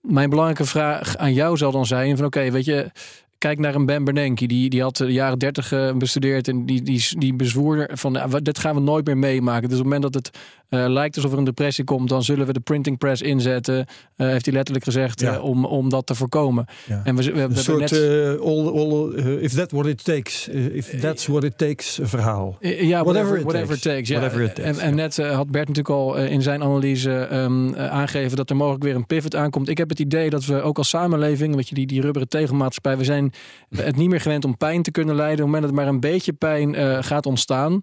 [0.00, 2.90] mijn belangrijke vraag aan jou zal dan zijn: van oké, okay, weet je
[3.38, 4.46] kijk naar een Ben Bernanke.
[4.46, 8.58] Die, die had de jaren dertig bestudeerd en die, die, die bezwoer van uh, dit
[8.58, 9.68] gaan we nooit meer meemaken.
[9.68, 10.38] Dus op het moment dat het
[10.72, 13.86] uh, lijkt alsof er een depressie komt, dan zullen we de printing press inzetten.
[14.16, 15.40] heeft hij letterlijk gezegd ja.
[15.40, 16.66] om, om dat te voorkomen.
[16.86, 17.00] Ja.
[17.04, 18.40] En we, we, we een soort net...
[18.40, 22.56] all, all, if that what it takes, if that's what it takes verhaal.
[22.60, 24.10] ja, whatever, whatever, it takes.
[24.10, 24.78] Whatever it takes.
[24.78, 28.84] En, en net had Bert natuurlijk al in zijn analyse um, aangegeven dat er mogelijk
[28.84, 29.68] weer een pivot aankomt.
[29.68, 32.96] Ik heb het idee dat we ook als samenleving, weet je, die, die rubberen tegelmaatschappij,
[32.96, 33.32] we zijn
[33.76, 35.44] het niet meer gewend om pijn te kunnen leiden.
[35.44, 37.82] Op het moment dat er maar een beetje pijn gaat ontstaan,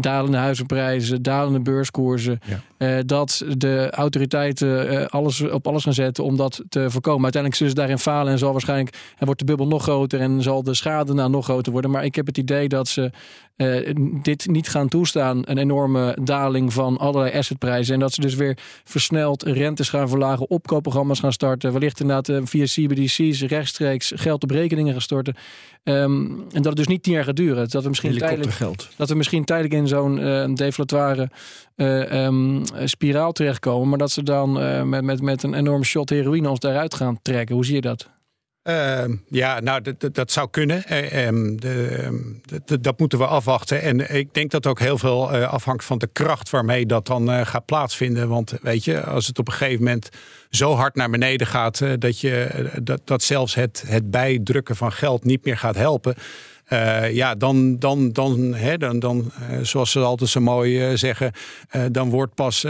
[0.00, 1.60] dalende huizenprijzen, dalende
[2.12, 2.96] beurskoersen, ja.
[2.98, 7.22] uh, dat de autoriteiten alles op alles gaan zetten om dat te voorkomen.
[7.22, 10.42] Uiteindelijk zullen ze daarin falen en zal waarschijnlijk en wordt de bubbel nog groter en
[10.42, 11.90] zal de schade nou nog groter worden.
[11.90, 13.10] Maar ik heb het idee dat ze
[13.56, 15.42] uh, dit niet gaan toestaan.
[15.44, 17.94] Een enorme daling van allerlei assetprijzen.
[17.94, 21.72] En dat ze dus weer versneld rentes gaan verlagen, opkoopprogramma's gaan starten.
[21.72, 25.34] Wellicht inderdaad uh, via CBDC's rechtstreeks geld op rekeningen gaan storten.
[25.84, 27.68] Um, en dat het dus niet tien jaar gaat duren.
[27.68, 28.58] Dat we misschien, tijdelijk,
[28.96, 31.30] dat we misschien tijdelijk in zo'n uh, deflatoire
[31.76, 33.88] um, spiraal terechtkomen.
[33.88, 34.52] Maar dat ze dan
[34.88, 37.54] met, met, met een enorme shot heroïne ons daaruit gaan trekken.
[37.54, 38.10] Hoe zie je dat?
[38.64, 40.96] Uh, ja, nou, dat, zou kunnen.
[41.26, 43.82] Um, de, de, dat moeten we afwachten.
[43.82, 47.30] En ik denk dat ook heel veel uh, afhangt van de kracht waarmee dat dan
[47.30, 48.28] uh, gaat plaatsvinden.
[48.28, 50.08] Want weet je, als het op een gegeven moment
[50.50, 55.24] zo hard naar beneden gaat dat, je, dat, dat zelfs het, het bijdrukken van geld
[55.24, 56.14] niet meer gaat helpen.
[57.10, 61.32] Ja, dan, dan, dan, hè, dan, dan zoals ze altijd zo mooi zeggen,
[61.90, 62.66] dan wordt pas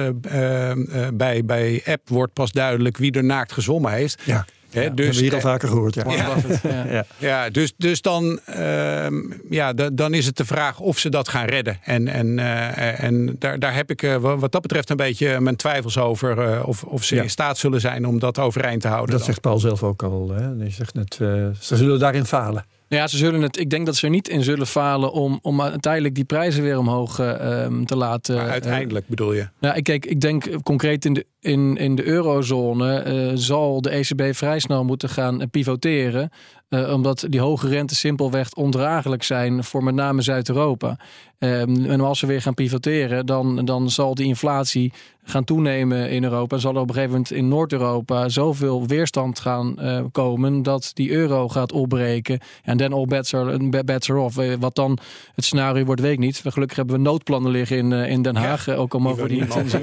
[1.15, 4.23] bij, bij app wordt pas duidelijk wie er naakt gezwommen heeft.
[4.25, 4.45] Ja.
[4.73, 5.95] He, ja, dus, hebben we hier al vaker gehoord.
[5.95, 6.85] Ja, ja.
[6.91, 7.05] ja.
[7.19, 9.07] ja dus, dus dan, uh,
[9.51, 11.79] ja, dan is het de vraag of ze dat gaan redden.
[11.85, 15.57] En, en, uh, en daar, daar heb ik uh, wat dat betreft een beetje mijn
[15.57, 16.65] twijfels over.
[16.65, 19.11] of, of ze in staat zullen zijn om dat overeind te houden.
[19.11, 19.27] Dat dan.
[19.27, 20.31] zegt Paul zelf ook al.
[20.31, 20.57] Hè?
[20.57, 21.15] Hij zegt net,
[21.61, 22.65] ze zullen daarin falen.
[22.97, 23.59] Ja, ze zullen het.
[23.59, 26.79] Ik denk dat ze er niet in zullen falen om, om uiteindelijk die prijzen weer
[26.79, 27.37] omhoog uh,
[27.85, 28.35] te laten.
[28.37, 29.49] Maar uiteindelijk bedoel je?
[29.61, 33.91] Ja, ik, kijk, ik denk concreet in de, in, in de eurozone uh, zal de
[33.91, 36.31] ECB vrij snel moeten gaan pivoteren.
[36.73, 40.99] Uh, omdat die hoge rente simpelweg ondraaglijk zijn voor met name Zuid-Europa.
[41.39, 44.93] Um, en als ze weer gaan pivoteren, dan, dan zal die inflatie
[45.25, 46.59] gaan toenemen in Europa.
[46.59, 51.11] Zal er op een gegeven moment in Noord-Europa zoveel weerstand gaan uh, komen dat die
[51.11, 52.41] euro gaat opbreken.
[52.63, 54.39] En dan all bets are, bets are off.
[54.59, 54.99] Wat dan
[55.35, 56.43] het scenario wordt, weet ik niet.
[56.47, 58.67] Gelukkig hebben we noodplannen liggen in, uh, in Den Haag.
[58.67, 59.83] Ja, ook al mogen we die niet zien.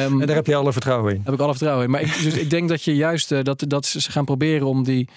[0.00, 1.20] Um, en daar heb je alle vertrouwen in.
[1.24, 1.90] Heb ik alle vertrouwen in.
[1.90, 4.84] Maar ik, dus ik denk dat je juist uh, dat, dat ze gaan proberen om
[4.84, 5.08] die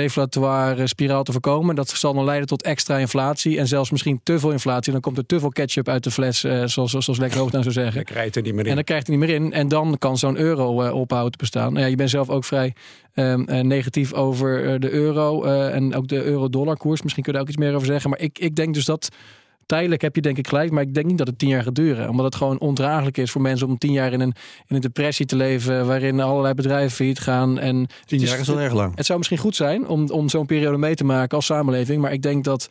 [0.00, 1.74] deflatoire spiraal te voorkomen.
[1.74, 4.92] Dat zal dan leiden tot extra inflatie en zelfs misschien te veel inflatie.
[4.92, 7.74] Dan komt er te veel ketchup uit de fles, uh, zoals, zoals Lekker Hoogland zou
[7.74, 7.94] zeggen.
[7.94, 8.70] Dan krijgt er niet meer in.
[8.70, 9.52] En dan krijgt hij niet meer in.
[9.52, 11.72] En dan kan zo'n euro uh, ophouden te bestaan.
[11.72, 12.74] Nou ja, je bent zelf ook vrij
[13.14, 17.02] uh, negatief over de euro en ook de euro-dollar koers.
[17.02, 18.10] Misschien kun je daar ook iets meer over zeggen.
[18.10, 19.08] Maar ik, ik denk dus dat
[19.66, 21.74] tijdelijk heb je denk ik gelijk, maar ik denk niet dat het tien jaar gaat
[21.74, 22.08] duren.
[22.08, 24.34] Omdat het gewoon ondraaglijk is voor mensen om tien jaar in een,
[24.66, 27.58] in een depressie te leven, waarin allerlei bedrijven failliet gaan.
[27.58, 28.96] En tien jaar is, al erg lang.
[28.96, 32.12] Het zou misschien goed zijn om, om zo'n periode mee te maken als samenleving, maar
[32.12, 32.68] ik denk dat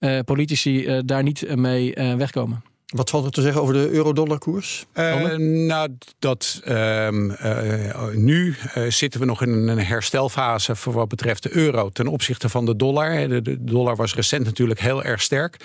[0.00, 2.62] uh, politici uh, daar niet mee uh, wegkomen.
[2.94, 4.86] Wat valt er te zeggen over de euro-dollar koers?
[4.94, 8.56] Uh, nou, dat uh, uh, nu
[8.88, 12.76] zitten we nog in een herstelfase voor wat betreft de euro ten opzichte van de
[12.76, 13.28] dollar.
[13.28, 15.56] De, de dollar was recent natuurlijk heel erg sterk.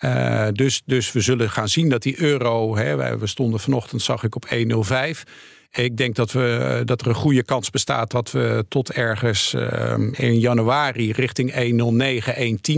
[0.00, 4.22] Uh, dus, dus we zullen gaan zien dat die euro, hè, we stonden vanochtend, zag
[4.22, 5.22] ik op 1,05.
[5.70, 9.94] Ik denk dat, we, dat er een goede kans bestaat dat we tot ergens uh,
[10.12, 11.56] in januari richting 1,09,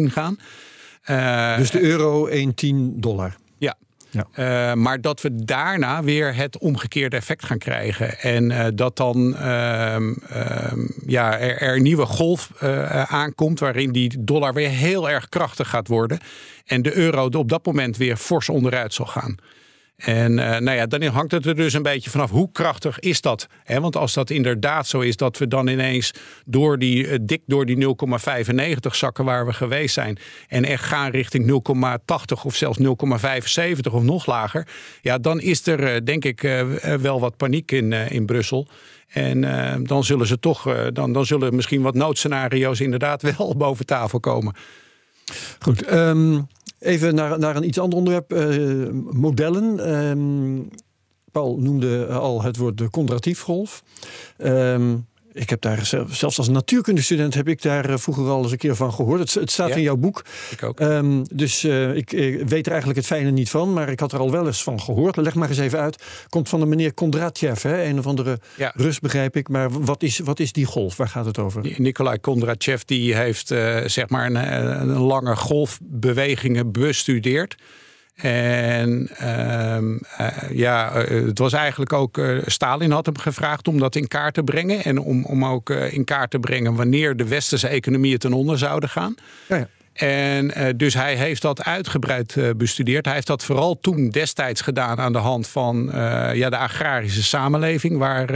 [0.07, 0.39] 1,10 gaan.
[1.11, 2.35] Uh, dus de euro 1,10
[2.95, 3.37] dollar.
[4.13, 4.27] Ja.
[4.71, 8.19] Uh, maar dat we daarna weer het omgekeerde effect gaan krijgen.
[8.19, 9.97] En uh, dat dan uh,
[11.07, 13.61] ja, er, er, een nieuwe golf uh, aankomt.
[13.61, 16.19] waarin die dollar weer heel erg krachtig gaat worden.
[16.67, 19.37] En de euro op dat moment weer fors onderuit zal gaan.
[20.05, 23.21] En uh, nou ja, dan hangt het er dus een beetje vanaf hoe krachtig is
[23.21, 23.49] dat.
[23.65, 26.13] He, want als dat inderdaad zo is dat we dan ineens
[26.45, 30.19] door die, uh, dik door die 0,95 zakken waar we geweest zijn.
[30.49, 34.69] En echt gaan richting 0,80 of zelfs 0,75 of nog lager.
[35.01, 36.41] Ja, dan is er uh, denk ik
[37.01, 38.69] wel wat paniek in, in Brussel.
[39.09, 39.41] En
[39.85, 44.55] dan zullen ze toch, dan, dan zullen misschien wat noodscenario's inderdaad wel boven tafel komen.
[45.59, 46.47] Goed, um,
[46.83, 48.33] even naar, naar een iets ander onderwerp.
[48.33, 49.95] Uh, modellen.
[49.95, 50.69] Um,
[51.33, 53.83] Paul noemde al het woord de contratiefgolf.
[54.39, 58.77] Um, ik heb daar zelfs als natuurkundestudent heb ik daar vroeger al eens een keer
[58.77, 59.21] van gehoord.
[59.21, 60.25] Het, het staat ja, in jouw boek.
[60.51, 60.81] Ik ook.
[60.81, 64.13] Um, dus uh, ik, ik, weet er eigenlijk het fijne niet van, maar ik had
[64.13, 65.17] er al wel eens van gehoord.
[65.17, 66.03] Leg maar eens even uit.
[66.29, 67.85] Komt van de meneer Kondratjev, hè?
[67.85, 68.73] een of andere ja.
[68.77, 69.49] Rus begrijp ik.
[69.49, 70.97] Maar wat is, wat is die golf?
[70.97, 71.75] Waar gaat het over?
[71.77, 77.57] Nikolai Kondratjev die heeft uh, zeg maar een, een lange golfbewegingen bestudeerd.
[78.15, 79.77] En uh,
[80.21, 82.21] uh, ja, uh, het was eigenlijk ook.
[82.47, 84.85] Stalin had hem gevraagd om dat in kaart te brengen.
[84.85, 88.89] En om, om ook in kaart te brengen wanneer de westerse economieën ten onder zouden
[88.89, 89.15] gaan.
[89.49, 89.69] Ja, ja.
[89.93, 93.05] En dus hij heeft dat uitgebreid bestudeerd.
[93.05, 95.91] Hij heeft dat vooral toen destijds gedaan aan de hand van
[96.35, 98.27] ja, de agrarische samenleving, waar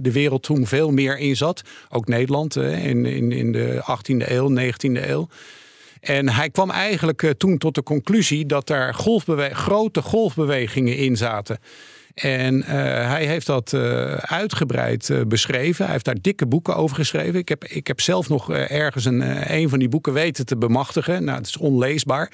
[0.00, 1.62] de wereld toen veel meer in zat.
[1.88, 5.28] Ook Nederland in, in, in de 18e eeuw, 19e eeuw.
[6.00, 11.58] En hij kwam eigenlijk uh, toen tot de conclusie dat golfbewe grote golfbewegingen in zaten.
[12.20, 12.66] En uh,
[13.08, 15.84] hij heeft dat uh, uitgebreid uh, beschreven.
[15.84, 17.38] Hij heeft daar dikke boeken over geschreven.
[17.38, 21.24] Ik heb, ik heb zelf nog ergens een, een van die boeken weten te bemachtigen.
[21.24, 22.32] Nou, het is onleesbaar.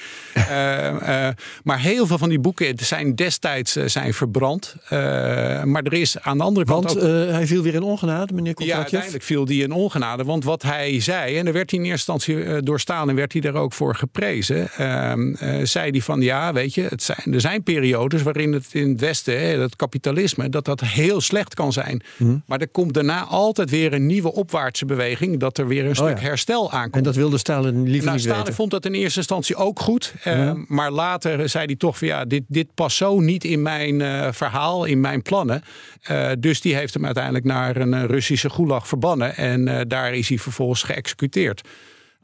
[1.65, 4.77] maar heel veel van die boeken zijn destijds zijn verbrand.
[5.65, 6.93] maar er is aan de andere kant.
[6.93, 7.31] Want ook...
[7.31, 8.91] hij viel weer in ongenade, meneer Kontratjev?
[8.91, 10.25] Ja, uiteindelijk viel hij in ongenade.
[10.25, 13.43] Want wat hij zei, en er werd hij in eerste instantie door Stalin werd hij
[13.43, 14.71] er ook voor geprezen.
[14.71, 15.35] Ehm,
[15.67, 19.01] zei hij van ja, weet je, het zijn, er zijn periodes waarin het in het
[19.01, 19.59] Westen.
[19.59, 22.03] dat kapitalisme, dat dat heel slecht kan zijn.
[22.17, 22.43] Mm.
[22.47, 26.17] Maar er komt daarna altijd weer een nieuwe opwaartse beweging, dat er weer een stuk
[26.17, 26.27] oh ja.
[26.27, 26.95] herstel aankomt.
[26.95, 28.55] En dat wilde Stalin liever nou, niet Stalin weten.
[28.55, 30.15] vond dat in eerste instantie ook goed.
[30.25, 30.47] Ja.
[30.47, 34.01] Uh, maar later zei hij toch van ja, dit, dit past zo niet in mijn
[34.01, 35.63] uh, verhaal, in mijn plannen.
[36.11, 39.37] Uh, dus die heeft hem uiteindelijk naar een Russische gulag verbannen.
[39.37, 41.63] En daar is hij vervolgens geëxecuteerd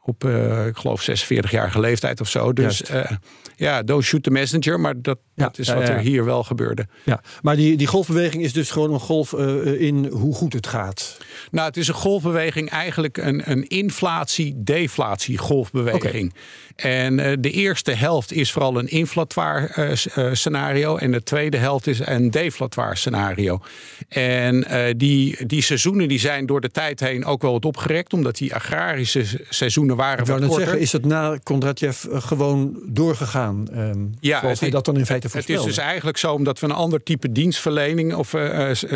[0.03, 2.53] op, uh, ik geloof, 46-jarige leeftijd of zo.
[2.53, 3.11] Dus uh,
[3.57, 4.81] ja, don't shoot the messenger.
[4.81, 5.89] Maar dat, ja, dat is wat ja.
[5.89, 6.87] er hier wel gebeurde.
[7.05, 10.67] Ja, maar die, die golfbeweging is dus gewoon een golf uh, in hoe goed het
[10.67, 11.19] gaat.
[11.51, 16.33] Nou, het is een golfbeweging, eigenlijk een, een inflatie-deflatie golfbeweging.
[16.77, 20.97] En uh, de eerste helft is vooral een inflatoir uh, uh, scenario.
[20.97, 23.61] En de tweede helft is een deflatoir scenario.
[24.09, 28.13] En die, die seizoenen die zijn door de tijd heen ook wel wat opgerekt.
[28.13, 30.65] Omdat die agrarische seizoenen waren Ik wat net korter.
[30.65, 33.69] zeggen, is het na Kondratjev gewoon doorgegaan?
[33.75, 35.61] Um, ja, zoals hij dat dan in feite voorspelde?
[35.61, 38.35] Het is dus eigenlijk zo omdat we een ander type dienstverlening of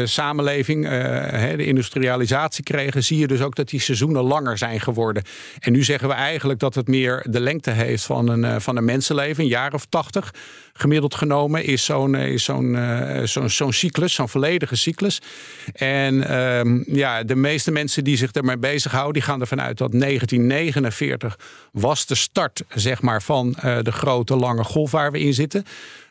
[0.05, 0.89] samenleving,
[1.57, 3.05] de industrialisatie kregen.
[3.05, 5.23] Zie je dus ook dat die seizoenen langer zijn geworden.
[5.59, 8.85] En nu zeggen we eigenlijk dat het meer de lengte heeft van een, van een
[8.85, 10.35] mensenleven, een jaar of tachtig.
[10.73, 12.79] Gemiddeld genomen is zo'n is zo'n
[13.25, 15.21] zo'n zo'n cyclus, zo'n volledige cyclus.
[15.73, 19.93] En um, ja, de meeste mensen die zich ermee bezighouden, die gaan ervan uit dat
[19.93, 21.39] 1949
[21.73, 25.65] was de start zeg maar, van de grote lange golf waar we in zitten.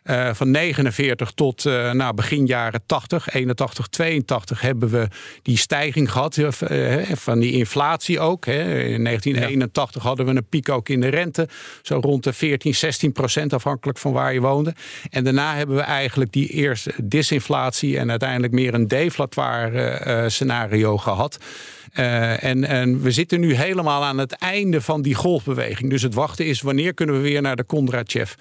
[0.04, 5.08] Uh, van 49 tot uh, nou, begin jaren 80, 81, 82 hebben we
[5.42, 6.38] die stijging gehad.
[6.38, 8.46] Uh, van die inflatie ook.
[8.46, 8.62] Hè.
[8.84, 10.08] In 1981 ja.
[10.08, 11.48] hadden we een piek ook in de rente.
[11.82, 14.74] Zo rond de 14, 16 procent afhankelijk van waar je woonde.
[15.10, 21.40] En daarna hebben we eigenlijk die eerste disinflatie en uiteindelijk meer een deflatoir scenario gehad.
[22.00, 25.90] Uh, en, en, we zitten nu helemaal aan het einde van die golfbeweging.
[25.90, 28.34] Dus het wachten is wanneer kunnen we weer naar de Kondratjev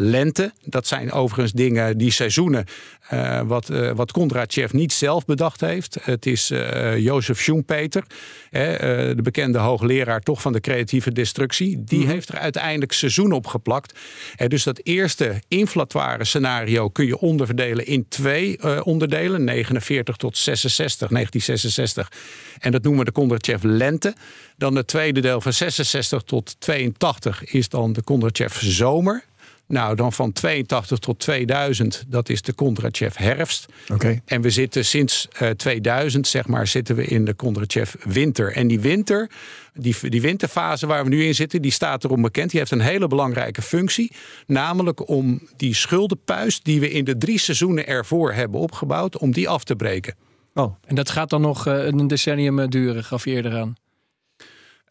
[0.00, 0.52] lente.
[0.64, 2.64] Dat zijn overigens dingen, die seizoenen,
[3.12, 5.98] uh, wat, uh, wat Kondratjev niet zelf bedacht heeft.
[6.02, 8.04] Het is uh, Jozef Schumpeter,
[8.50, 11.84] de bekende hoogleraar toch van de creatieve destructie.
[11.84, 12.12] Die mm-hmm.
[12.12, 13.98] heeft er uiteindelijk seizoen op geplakt.
[14.46, 19.44] dus dat eerste inflatoire scenario kun je onderverdelen in twee onderdelen.
[19.44, 22.12] 49 tot 66, 1966.
[22.58, 24.14] En dat noemen we de Kondratjev lente.
[24.56, 29.24] Dan het tweede deel van 66 tot 82 is dan de Kondratjev zomer.
[29.68, 33.66] Nou, dan van 82 tot 2000, dat is de Kondratjev herfst.
[33.92, 34.22] Okay.
[34.24, 38.52] En we zitten sinds uh, 2000, zeg maar, zitten we in de Kondratjev winter.
[38.52, 39.30] En die winter,
[39.74, 42.50] die, die winterfase waar we nu in zitten, die staat erom bekend.
[42.50, 44.12] Die heeft een hele belangrijke functie.
[44.46, 49.48] Namelijk om die schuldenpuist die we in de drie seizoenen ervoor hebben opgebouwd, om die
[49.48, 50.14] af te breken.
[50.54, 50.76] Oh.
[50.84, 53.76] En dat gaat dan nog uh, een decennium duren, gaf je eerder aan.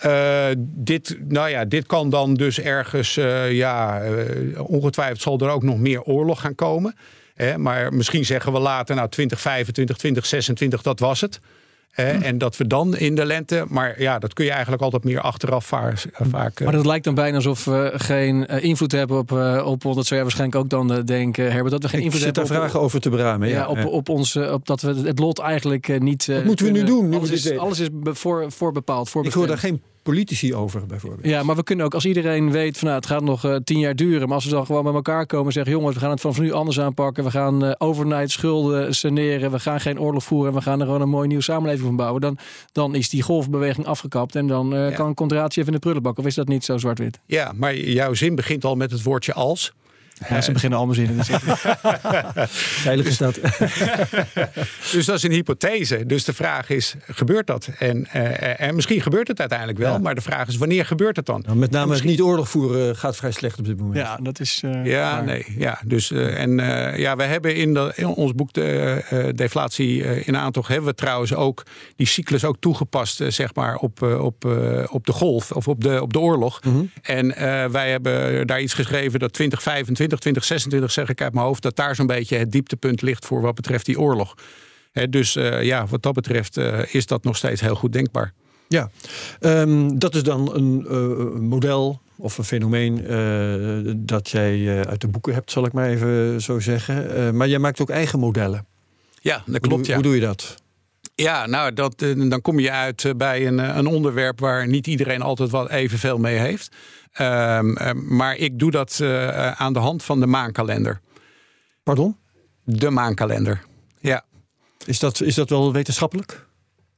[0.06, 5.50] Uh, dit, nou ja, dit kan dan dus ergens, uh, ja, uh, ongetwijfeld zal er
[5.50, 6.96] ook nog meer oorlog gaan komen.
[7.34, 7.58] Hè?
[7.58, 11.40] Maar misschien zeggen we later, nou 2025, 2026, dat was het.
[11.92, 12.02] Hm.
[12.02, 15.22] En dat we dan in de lente, maar ja, dat kun je eigenlijk altijd meer
[15.22, 16.06] achteraf vaak.
[16.14, 19.32] vaak maar dat lijkt dan bijna alsof we geen invloed hebben op,
[19.66, 22.36] op dat zou jij waarschijnlijk ook dan denken, Herbert, dat we geen Ik invloed zit
[22.36, 23.48] hebben daar vragen over te beramen.
[23.48, 26.26] Ja, Ja, op, op ons, op dat we het lot eigenlijk niet.
[26.26, 27.10] Wat moeten we nu doen?
[27.10, 29.14] Nu Alles is, alles is voor, voorbepaald.
[29.22, 29.82] Ik hoor daar geen
[30.12, 31.26] politici over, bijvoorbeeld.
[31.28, 33.80] Ja, maar we kunnen ook als iedereen weet van nou, het gaat nog eh, tien
[33.80, 34.26] jaar duren.
[34.28, 36.40] Maar als we dan gewoon bij elkaar komen en zeggen: jongens, we gaan het vanaf
[36.40, 37.24] nu anders aanpakken.
[37.24, 39.52] We gaan eh, overnight schulden saneren.
[39.52, 40.50] We gaan geen oorlog voeren.
[40.52, 42.22] En we gaan er gewoon een mooie nieuwe samenleving van bouwen.
[42.22, 42.38] Dan,
[42.72, 44.36] dan is die golfbeweging afgekapt.
[44.36, 44.96] En dan eh, Ja.
[44.96, 46.18] kan Contratie even in de prullenbak.
[46.18, 47.20] Of is dat niet zo zwart-wit?
[47.26, 49.74] Ja, maar jouw zin begint al met het woordje als.
[50.30, 51.16] Ja, ze beginnen allemaal zinnen.
[51.18, 51.30] Dus
[52.50, 53.40] Veilig is dat.
[54.92, 56.06] Dus dat is een hypothese.
[56.06, 57.70] Dus de vraag is, gebeurt dat?
[57.80, 59.92] En, eh, en misschien gebeurt het uiteindelijk wel.
[59.92, 59.98] Ja.
[59.98, 61.44] Maar de vraag is, wanneer gebeurt het dan?
[61.46, 63.98] Nou, met name het niet oorlog voeren gaat vrij slecht op dit moment.
[63.98, 64.62] ja, dat is.
[64.64, 65.24] eh, Ja, waar.
[65.24, 65.46] nee.
[65.58, 68.64] Ja, dus, eh, en eh, ja, we hebben in, de, in ons boek de
[69.10, 71.64] eh, deflatie eh, in aantocht hebben we trouwens ook
[71.96, 75.68] die cyclus ook toegepast, eh, zeg maar, op, eh, op, eh, op de golf of
[75.68, 76.60] op de, op de oorlog.
[77.02, 81.62] En eh, wij hebben daar iets geschreven dat 2025, 2026 zeg ik uit mijn hoofd,
[81.62, 84.36] dat daar zo'n beetje het dieptepunt ligt voor wat betreft die oorlog.
[85.10, 88.34] Dus eh, ja, wat dat betreft eh, is dat nog steeds heel goed denkbaar.
[88.68, 88.90] Ja,
[89.40, 92.96] Ehm, dat is dan een eh, model of een fenomeen
[94.06, 97.36] dat jij uit de boeken hebt, zal ik maar even zo zeggen.
[97.36, 98.66] Maar jij maakt ook eigen modellen.
[99.22, 99.86] Ja, dat klopt.
[99.86, 99.94] Ja.
[99.94, 100.56] Hoe doe je dat?
[101.22, 104.68] Ja, nou, dat, eh, dan kom je uit eh, bij een, eh, een onderwerp waar
[104.68, 106.76] niet iedereen altijd wat evenveel mee heeft.
[107.12, 109.02] Ehm, eh, maar ik doe dat
[109.56, 111.00] aan de hand van de maankalender.
[111.84, 112.18] Pardon?
[112.64, 113.64] De maankalender.
[114.00, 114.24] Ja.
[114.86, 116.46] Is dat, is dat wel wetenschappelijk?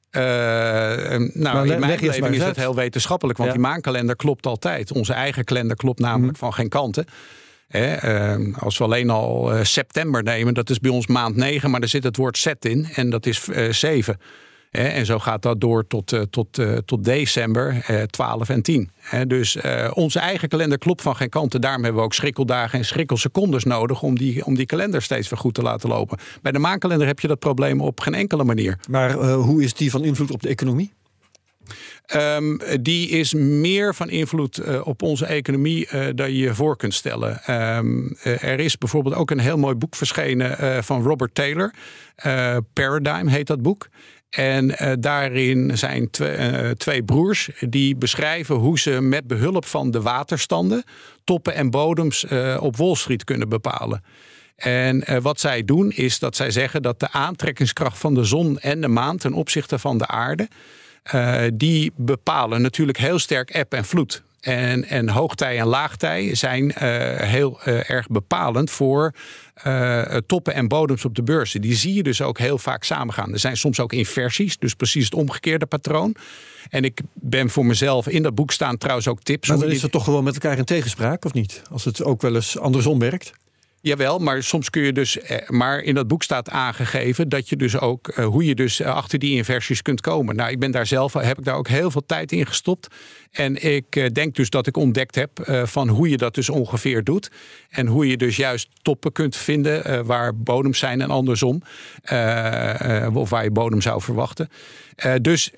[0.10, 3.56] Eh, eh, nou, Maar in mijn beleving is dat heel wetenschappelijk, want Ja.
[3.58, 4.92] die maankalender klopt altijd.
[4.92, 6.40] Onze eigen kalender klopt namelijk Mhm.
[6.46, 7.06] van geen kanten.
[7.70, 11.70] Hè, eh, als we alleen al eh, september nemen, dat is bij ons maand 9,
[11.70, 14.18] maar er zit het woord set in en dat is eh 7.
[14.70, 18.62] Hè, en zo gaat dat door tot, eh, tot, eh, tot december eh 12 en
[18.62, 18.90] 10.
[18.98, 21.62] Hè, dus eh, onze eigen kalender klopt van geen kanten.
[21.62, 25.40] Daarom hebben we ook schrikkeldagen en schrikkelsecondes nodig om die, om die kalender steeds weer
[25.40, 26.18] goed te laten lopen.
[26.42, 28.80] Bij de maankalender heb je dat probleem op geen enkele manier.
[28.90, 30.94] Maar eh, hoe is die van invloed op de economie?
[32.06, 36.78] Ehm, die is meer van invloed eh, op onze economie eh, dan je je voor
[36.78, 37.44] kunt stellen.
[37.44, 41.74] Ehm, eh, er is bijvoorbeeld ook een heel mooi boek verschenen van Robert Taylor.
[42.74, 43.90] Paradigm heet dat boek.
[44.30, 46.10] En uh, daarin zijn
[46.78, 50.84] twee, uh, broers die beschrijven hoe ze met behulp van de waterstanden
[51.24, 54.04] toppen en bodems uh, op Wall Street kunnen bepalen.
[54.56, 58.82] En wat zij doen is dat zij zeggen dat de aantrekkingskracht van de zon en
[58.82, 60.48] de maan ten opzichte van de aarde,
[61.54, 64.24] die bepalen natuurlijk heel sterk eb en vloed.
[64.40, 66.74] En, en hoogtij en laagtij zijn
[67.24, 69.14] heel erg bepalend voor
[69.68, 71.62] uh, toppen en bodems op de beurzen.
[71.62, 73.34] Die zie je dus ook heel vaak samengaan.
[73.34, 76.16] Er zijn soms ook inversies, dus precies het omgekeerde patroon.
[76.70, 79.48] En ik ben voor mezelf in dat boek staan trouwens ook tips.
[79.48, 81.62] Maar dan is het toch gewoon met elkaar in tegenspraak, of niet?
[81.72, 83.32] Als het ook wel eens andersom werkt?
[83.82, 85.20] Jawel, maar soms kun je dus.
[85.20, 88.16] Eh, maar in dat boek staat aangegeven dat je dus ook.
[88.16, 90.36] hoe je dus achter die inversies kunt komen.
[90.36, 91.14] Nou, ik ben daar zelf.
[91.14, 92.88] heb ik daar ook heel veel tijd in gestopt.
[93.32, 97.32] En ik denk dus dat ik ontdekt heb van hoe je dat dus ongeveer doet.
[97.70, 101.62] En hoe je dus juist toppen kunt vinden waar bodems zijn en andersom.
[103.14, 104.50] of waar je bodem zou verwachten.
[105.22, 105.52] Dus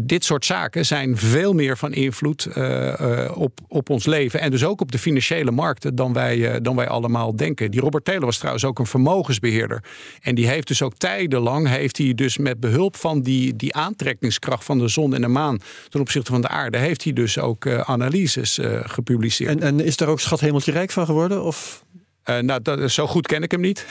[0.00, 2.48] dit soort zaken zijn veel meer van invloed
[3.34, 4.40] op, op ons leven.
[4.40, 7.70] En dus ook op de financiële markten dan wij, dan wij allemaal denken.
[7.70, 9.84] Die Robert Taylor was trouwens ook een vermogensbeheerder.
[10.20, 14.64] En die heeft dus ook tijdenlang, heeft hij dus met behulp van die, die aantrekkingskracht
[14.64, 15.58] van de zon en de maan
[15.88, 19.50] ten opzichte van de aarde, heeft hij dus ook analyses gepubliceerd.
[19.50, 21.44] En, en is daar ook schat hemeltje rijk van geworden?
[21.44, 21.84] Of?
[22.30, 23.86] Uh, nou, dat, zo goed ken ik hem niet.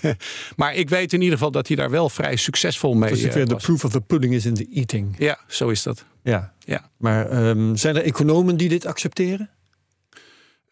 [0.56, 3.46] maar ik weet in ieder geval dat hij daar wel vrij succesvol mee dus uh,
[3.46, 5.14] De proof of the pudding is in the eating.
[5.18, 6.04] Ja, zo is dat.
[6.22, 6.52] Ja.
[6.58, 6.90] ja.
[6.96, 9.50] Maar um, zijn er economen die dit accepteren?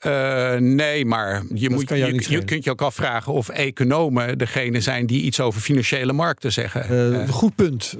[0.06, 5.06] Uh, nee, maar je, moet, je, je, kunt je ook afvragen of economen degene zijn
[5.06, 7.12] die iets over financiële markten zeggen.
[7.12, 7.96] Uh, goed punt.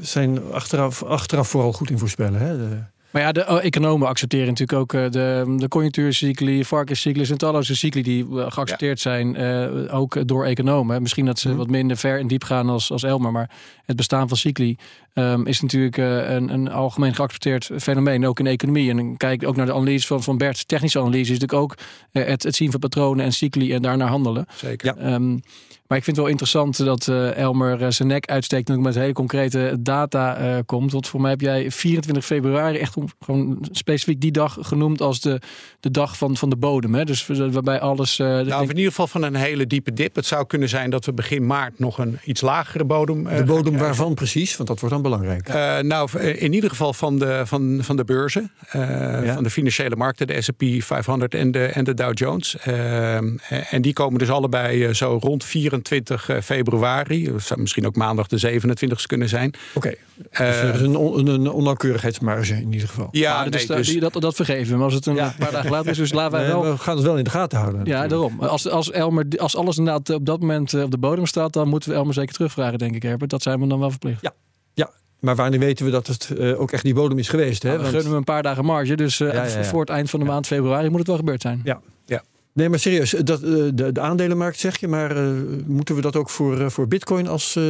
[0.00, 2.40] Zijn achteraf, achteraf vooral goed in voorspellen.
[2.40, 2.56] Hè?
[2.56, 2.78] De...
[3.10, 7.76] Maar ja, de oh, economen accepteren natuurlijk ook uh, de, de conjunctuurcycli, varkenscyclus en talloze
[7.76, 9.10] cycli die uh, geaccepteerd ja.
[9.10, 11.02] zijn, uh, ook door economen.
[11.02, 11.56] Misschien dat ze mm.
[11.56, 13.50] wat minder ver en diep gaan als, als Elmer, maar
[13.84, 14.76] het bestaan van cycli
[15.14, 18.90] um, is natuurlijk een, een, algemeen geaccepteerd fenomeen, ook in de economie.
[18.90, 21.74] En kijk ook naar de analyse van, van Bert, technische analyse, is natuurlijk ook
[22.12, 24.46] het, het zien van patronen en cycli en daarnaar handelen.
[24.54, 24.94] Zeker.
[24.96, 25.14] Ja.
[25.14, 25.40] Um,
[25.88, 28.94] maar ik vind het wel interessant dat uh, Elmer uh, zijn nek uitsteekt en met
[28.94, 30.92] hele concrete data uh, komt.
[30.92, 35.40] Want voor mij heb jij 24 februari echt gewoon specifiek die dag genoemd als de,
[35.80, 36.94] de dag van, van de bodem.
[36.94, 37.04] Hè?
[37.04, 38.16] Dus waarbij alles.
[38.16, 40.14] nou, in ieder geval van een hele diepe dip.
[40.14, 43.24] Het zou kunnen zijn dat we begin maart nog een iets lagere bodem.
[43.24, 44.56] de bodem waarvan precies?
[44.56, 45.48] Want dat wordt dan belangrijk.
[45.82, 49.34] nou, in ieder geval van de, van, van de beurzen, ja.
[49.34, 52.56] van de financiële markten, de SP 500 en de, en de Dow Jones.
[53.70, 55.77] en die komen dus allebei zo rond 24.
[55.82, 57.24] 24 februari.
[57.32, 59.54] Dat zou misschien ook maandag de 27e kunnen zijn.
[59.74, 59.98] Oké, okay.
[60.30, 63.08] dus er is een, on, een onnauwkeurigheidsmarge in ieder geval.
[63.10, 63.98] Ja, nee, dat, dus...
[63.98, 64.76] dat, dat vergeven.
[64.76, 65.34] Maar als het een ja.
[65.38, 66.62] paar dagen later is, dus laten wij wel...
[66.62, 67.84] We gaan het wel in de gaten houden.
[67.84, 68.40] Ja, daarom.
[68.40, 71.90] Als, als, Elmer, als alles inderdaad op dat moment op de bodem staat, dan moeten
[71.90, 73.30] we Elmer zeker terugvragen, denk ik, Herbert.
[73.30, 74.22] Dat zijn we dan wel verplicht.
[74.22, 74.32] Ja,
[74.74, 74.90] ja.
[75.20, 77.62] Maar wanneer weten we dat het uh, ook echt die bodem is geweest?
[77.62, 77.68] Hè?
[77.68, 77.94] Nou, we Want...
[77.94, 78.96] gunnen we een paar dagen marge.
[78.96, 81.42] Dus uh, ja, ja, voor het eind van de maand februari moet het wel gebeurd
[81.42, 81.60] zijn.
[81.64, 82.22] Ja, ja.
[82.58, 85.30] Nee, maar serieus, dat, eh, de, de aandelenmarkt zeg je, maar uh,
[85.66, 87.62] moeten we dat ook voor, uh, voor Bitcoin als uh,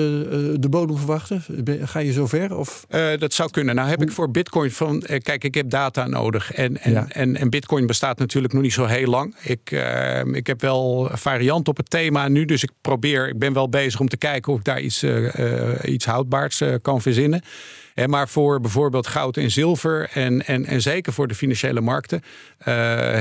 [0.55, 1.45] de bodem verwachten?
[1.83, 2.57] Ga je zover?
[2.57, 2.87] Of?
[3.19, 3.75] dat zou kunnen.
[3.75, 6.53] Nou heb ik voor Bitcoin van, kijk, ik heb data nodig.
[6.53, 7.07] En, en, ja.
[7.09, 9.37] en, en, Bitcoin bestaat natuurlijk nog niet zo heel lang.
[9.43, 9.71] Ik,
[10.33, 14.01] ik heb wel variant op het thema nu, dus ik probeer, ik ben wel bezig
[14.01, 15.05] om te kijken of ik daar iets,
[15.83, 17.43] iets houdbaars kan verzinnen
[18.07, 22.23] maar voor bijvoorbeeld goud en zilver en, en, en zeker voor de financiële markten
[22.61, 22.75] uh,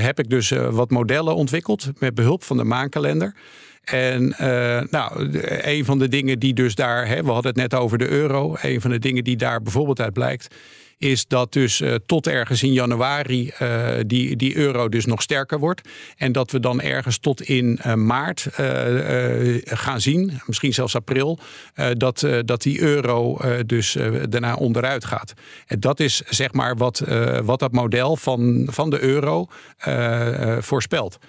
[0.03, 3.33] heb ik dus uh, wat modellen ontwikkeld met behulp van de maankalender.
[3.83, 7.79] En uh, nou, een van de dingen die dus daar, hè, we hadden het net
[7.79, 10.55] over de euro, een van de dingen die daar bijvoorbeeld uit blijkt,
[10.97, 15.59] is dat dus uh, tot ergens in januari uh, die, die euro dus nog sterker
[15.59, 15.89] wordt.
[16.17, 18.47] En dat we dan ergens tot in uh, maart
[19.63, 21.39] gaan zien, misschien zelfs april,
[21.93, 23.97] dat, dat die euro dus
[24.29, 25.33] daarna onderuit gaat.
[25.65, 27.03] En dat is zeg maar wat,
[27.43, 29.47] wat dat model van, van de euro
[30.59, 31.19] voorspelt.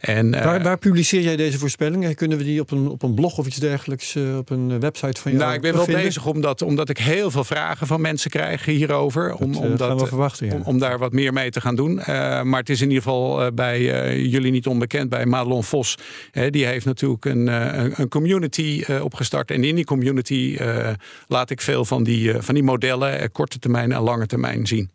[0.00, 2.14] En, uh, waar, waar, publiceer jij deze voorspellingen?
[2.14, 5.20] Kunnen we die op een, op een blog of iets dergelijks uh, op een website
[5.20, 6.02] van jou Nou, ik ben wel vinden?
[6.02, 9.34] bezig omdat, omdat ik heel veel vragen van mensen krijg hierover.
[9.34, 10.54] Om, dat, om, uh, dat, verwachten, ja.
[10.54, 11.94] om, om, daar wat meer mee te gaan doen.
[11.94, 13.80] maar het is in ieder geval bij
[14.28, 15.98] jullie niet onbekend, bij Madelon Vos.
[16.50, 17.46] die heeft natuurlijk een,
[18.00, 19.50] een community opgestart.
[19.50, 20.58] En in die community
[21.26, 24.90] laat ik veel van die, van die modellen, korte termijn en lange termijn zien.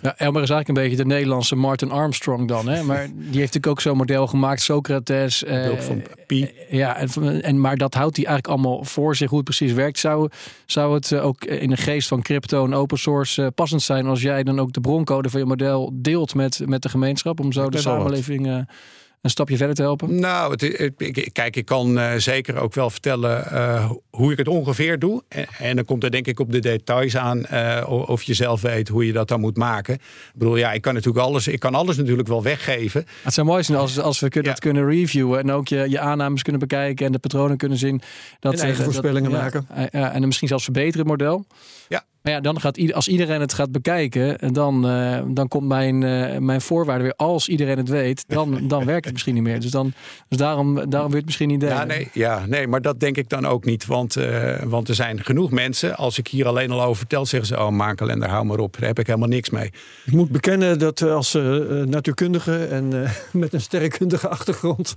[0.00, 2.68] Ja, Elmer is eigenlijk een beetje de Nederlandse Martin Armstrong dan.
[2.68, 2.82] Hè?
[2.82, 5.42] Maar die heeft natuurlijk ook zo'n model gemaakt, Socrates.
[5.42, 6.50] Uh, van Pi.
[6.68, 9.98] ja, en, en, maar dat houdt hij eigenlijk allemaal voor zich, hoe het precies werkt.
[9.98, 10.28] Zou,
[10.66, 14.06] zou het eh, ook in de geest van crypto en open source uh, passend zijn
[14.06, 17.52] als jij dan ook de broncode van je model deelt met, met de gemeenschap, om
[17.52, 18.66] zo de samenleving
[19.24, 20.20] een stapje verder te helpen?
[20.20, 20.92] Nou, het,
[21.32, 25.22] kijk, ik kan uh, zeker ook wel vertellen uh, hoe ik het ongeveer doe.
[25.28, 28.60] En, en, dan komt er denk ik op de details aan uh, of je zelf
[28.60, 29.94] weet hoe je dat dan moet maken.
[29.94, 30.00] Ik
[30.34, 33.06] bedoel, ja, ik kan natuurlijk alles, ik kan alles natuurlijk wel weggeven.
[33.22, 34.56] Het zou mooi zijn als, als we kunnen, ja.
[34.56, 38.02] dat kunnen reviewen en ook je, je aannames kunnen bekijken en de patronen kunnen zien.
[38.40, 39.66] Dat, en eigen voorspellingen dat, maken.
[39.92, 41.46] Ja, en misschien zelfs verbeteren het model.
[41.88, 42.04] Ja.
[42.24, 46.38] Maar ja, dan gaat als iedereen het gaat bekijken, dan, uh, dan komt mijn, uh,
[46.38, 47.14] mijn voorwaarde weer.
[47.16, 49.60] Als iedereen het weet, dan, dan werkt het misschien niet meer.
[49.60, 49.92] Dus, dan,
[50.28, 51.76] dus daarom, daarom wil je het misschien niet delen.
[51.76, 53.86] Ja nee, ja, nee, maar dat denk ik dan ook niet.
[53.86, 55.96] Want, uh, want er zijn genoeg mensen.
[55.96, 58.72] Als ik hier alleen al over vertel, zeggen ze: Oh, maankalender, hou maar op.
[58.78, 59.72] Daar heb ik helemaal niks mee.
[60.04, 61.32] Ik moet bekennen dat als
[61.84, 64.94] natuurkundige en met een sterrenkundige achtergrond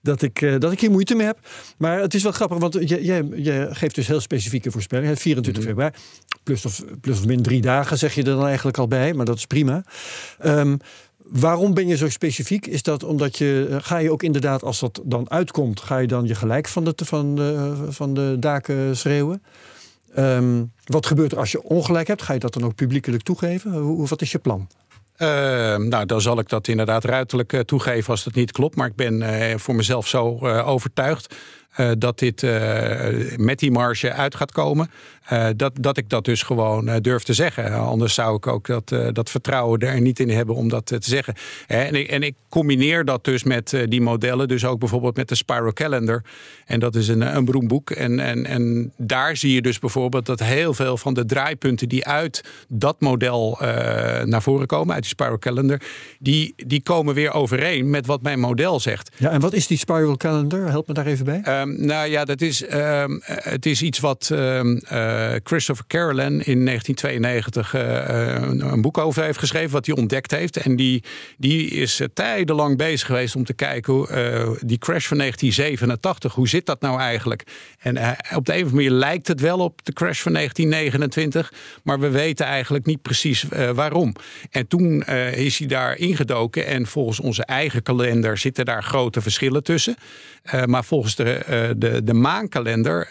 [0.00, 1.38] dat ik, uh, dat ik hier moeite mee heb.
[1.78, 5.16] Maar het is wel grappig, want jij, jij, jij geeft dus heel specifieke voorspellingen.
[5.16, 5.68] 24 mm -hmm.
[5.68, 6.02] februari,
[6.42, 9.26] plus of, plus of min drie dagen zeg je er dan eigenlijk al bij, maar
[9.26, 9.84] dat is prima.
[10.44, 10.78] Um,
[11.30, 12.66] waarom ben je zo specifiek?
[12.66, 16.26] Is dat omdat je, ga je ook inderdaad, als dat dan uitkomt, ga je dan
[16.26, 19.42] je gelijk van de, van de, van de daken schreeuwen?
[20.18, 22.22] Um, wat gebeurt er als je ongelijk hebt?
[22.22, 23.72] Ga je dat dan ook publiekelijk toegeven?
[23.72, 24.68] Hoe, wat is je plan?
[25.18, 25.28] Uh,
[25.76, 28.76] nou, dan zal ik dat inderdaad ruiterlijk uh, toegeven als het niet klopt.
[28.76, 31.34] Maar ik ben uh, voor mezelf zo overtuigd
[31.98, 32.42] dat dit
[33.36, 34.90] met die marge uit gaat komen.
[35.56, 37.72] Dat, dat ik dat dus gewoon durf te zeggen.
[37.72, 41.34] Anders zou ik ook dat, dat vertrouwen er niet in hebben om dat te zeggen.
[41.66, 44.48] en, ik, en ik combineer dat dus met die modellen.
[44.48, 46.22] Dus ook bijvoorbeeld met de Spiral Calendar.
[46.66, 47.90] En dat is een, een beroemd boek.
[47.90, 52.06] En, en, en daar zie je dus bijvoorbeeld dat heel veel van de draaipunten die
[52.06, 53.58] uit dat model
[54.24, 55.80] naar voren komen, uit die Spiral Calendar,
[56.18, 59.10] die, die komen weer overeen met wat mijn model zegt.
[59.16, 60.68] Ja, en wat is die Spiral Calendar?
[60.68, 61.60] Help me daar even bij.
[61.60, 66.64] Um, nou ja, dat is, um, het is iets wat um, uh, Christopher Carolan in
[66.64, 67.80] 1992 uh,
[68.48, 70.56] een, een, boek over heeft geschreven, wat hij ontdekt heeft.
[70.56, 71.02] En die,
[71.38, 74.06] die is uh, tijdenlang bezig geweest om te kijken hoe
[74.60, 77.42] die crash van 1987, hoe zit dat nou eigenlijk?
[77.78, 77.96] En
[78.34, 81.52] op de een of andere manier lijkt het wel op de crash van 1929,
[81.82, 83.44] maar we weten eigenlijk niet precies
[83.74, 84.14] waarom.
[84.50, 85.02] En toen
[85.32, 86.66] is hij daar ingedoken.
[86.66, 89.96] En volgens onze eigen kalender zitten daar grote verschillen tussen.
[90.64, 93.08] Maar volgens de, de, de maankalender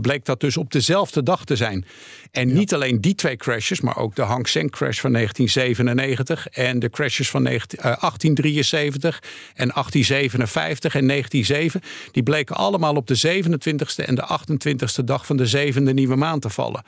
[0.00, 1.84] bleek dat dus op dezelfde dag te zijn.
[2.30, 2.54] En ja.
[2.54, 6.90] niet alleen die twee crashes, maar ook de Hang Seng crash van 1997 en de
[6.90, 9.22] crashes van 19, 1873
[9.54, 11.82] en 1857 en 1907.
[12.12, 16.42] Die bleken allemaal op de 27e en de 28e dag van de zevende nieuwe maand
[16.42, 16.82] te vallen.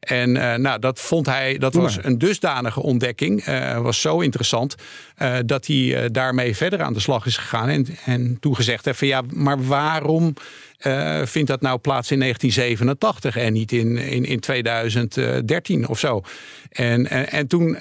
[0.00, 4.74] En uh, nou, dat vond hij, dat was een dusdanige ontdekking, uh, was zo interessant,
[5.22, 7.68] uh, dat hij daarmee verder aan de slag is gegaan.
[7.68, 10.34] En, en toen gezegd heeft van ja, maar waarom
[11.24, 16.22] vindt dat nou plaats in 1987 en niet in, in, in 2013 of zo?
[16.70, 17.76] En, en, en toen,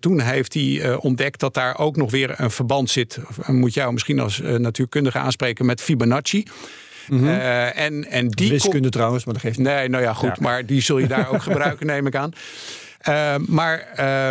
[0.00, 4.18] toen heeft hij ontdekt dat daar ook nog weer een verband zit, moet jou misschien
[4.18, 6.44] als natuurkundige aanspreken, met Fibonacci.
[7.10, 7.20] Mhm.
[7.20, 7.38] Mm -hmm.
[7.38, 9.66] uh, en, en die Wiskunde trouwens, maar dat geeft niet.
[9.66, 10.36] Nee, nou ja, goed.
[10.36, 10.36] Ja.
[10.42, 12.32] Maar die zul je daar ook gebruiken, neem ik aan.
[13.08, 14.28] Uh, maar uh,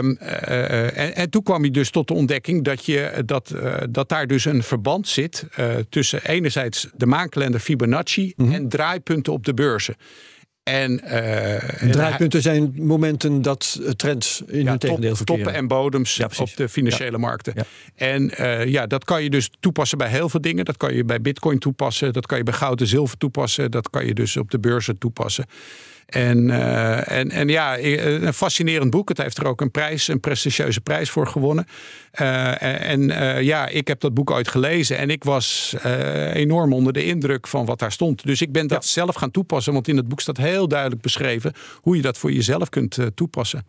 [0.97, 3.55] en, en, toen kwam hij dus tot de ontdekking dat, je, dat,
[3.89, 5.45] dat daar dus een verband zit
[5.89, 8.55] tussen enerzijds de maankalender Fibonacci mm -hmm.
[8.55, 9.95] en draaipunten op de beurzen.
[10.70, 15.43] En, uh, en draaipunten zijn momenten dat trends in ja, hun tegendeel verkeren.
[15.43, 17.17] Toppen en bodems ja, op de financiële ja.
[17.17, 17.53] markten.
[17.95, 20.65] En uh, ja, dat kan je dus toepassen bij heel veel dingen.
[20.65, 22.13] Dat kan je bij bitcoin toepassen.
[22.13, 23.72] Dat kan je bij goud en zilver toepassen.
[23.72, 25.45] Dat kan je dus op de beurzen toepassen.
[26.10, 29.10] En, uh, en, en ja, een fascinerend boek.
[29.10, 31.68] Het heeft er ook een prijs, een prestigieuze prijs voor gewonnen.
[32.22, 35.76] Uh, en uh, ja, ik heb dat boek ooit gelezen en ik was
[36.34, 38.26] enorm onder de indruk van wat daar stond.
[38.26, 38.89] Dus ik ben dat ja.
[38.89, 42.32] zelf gaan toepassen, want in het boek staat heel duidelijk beschreven hoe je dat voor
[42.32, 43.66] jezelf kunt toepassen.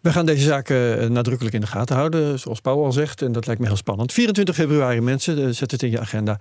[0.00, 3.22] We gaan deze zaken nadrukkelijk in de gaten houden, zoals Paul al zegt.
[3.22, 4.12] En dat lijkt me heel spannend.
[4.12, 6.40] 24 februari, mensen, zet het in je agenda.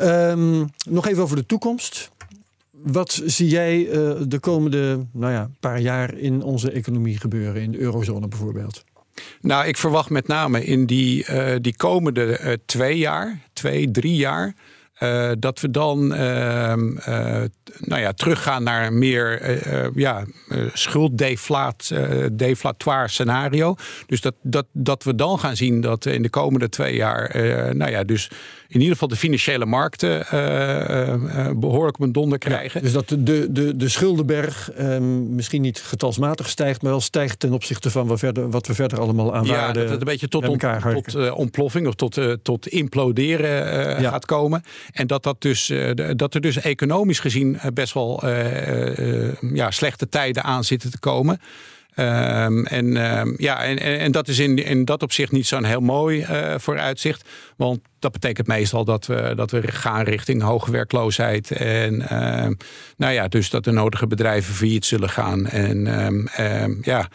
[0.00, 2.10] Um, nog even over de toekomst.
[2.82, 7.72] Wat zie jij uh, de komende nou ja, paar jaar in onze economie gebeuren, in
[7.72, 8.84] de eurozone bijvoorbeeld?
[9.40, 14.16] Nou, ik verwacht met name in die, uh, die komende uh, twee jaar, twee, drie
[14.16, 14.54] jaar.
[15.38, 16.12] Dat we dan
[17.78, 19.58] nou ja, teruggaan naar een meer
[19.98, 20.24] ja,
[20.72, 23.74] schulddeflatoire scenario.
[24.06, 27.36] Dus dat, dat, dat we dan gaan zien dat in de komende twee jaar,
[27.74, 28.30] nou ja, dus
[28.70, 32.80] in ieder geval de financiële markten uh, uh, behoorlijk op een donder krijgen.
[32.80, 37.40] Ja, dus dat de, de, de schuldenberg um, misschien niet getalsmatig stijgt, maar wel stijgt
[37.40, 40.28] ten opzichte van wat, verder, wat we verder allemaal aan ja, dat het een beetje
[40.28, 44.10] tot, on, tot uh, ontploffing of tot, tot imploderen ja.
[44.10, 44.62] gaat komen.
[44.92, 45.72] En dat, dat, dus,
[46.16, 48.22] dat er dus economisch gezien best wel
[49.52, 51.40] ja, slechte tijden aan zitten te komen.
[51.94, 55.80] Ehm, en, ehm, ja, en, en, dat is in, in dat opzicht niet zo'n heel
[55.80, 57.28] mooi vooruitzicht.
[57.56, 61.50] Want dat betekent meestal dat we, dat we gaan richting hoge werkloosheid.
[61.50, 62.52] En ehm,
[62.96, 65.46] nou ja, dus dat de nodige bedrijven failliet zullen gaan.
[65.46, 67.08] En ja.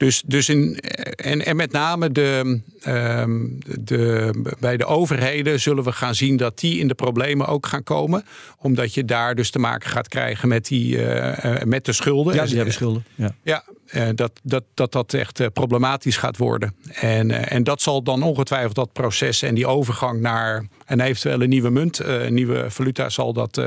[0.00, 0.76] Dus, dus in,
[1.16, 3.46] en, en met name de, Ehm,
[3.80, 4.30] de,
[4.60, 8.24] bij de overheden zullen we gaan zien dat die in de problemen ook gaan komen.
[8.58, 12.34] Omdat je daar dus te maken gaat krijgen met, die, uh, met de schulden.
[12.34, 13.04] Ja, die hebben schulden.
[13.14, 16.74] Ja, ja uh, dat, dat, dat dat echt problematisch gaat worden.
[16.92, 21.70] En, en dat zal dan ongetwijfeld dat proces en die overgang naar een eventuele nieuwe
[21.70, 23.60] munt, een nieuwe valuta, zal dat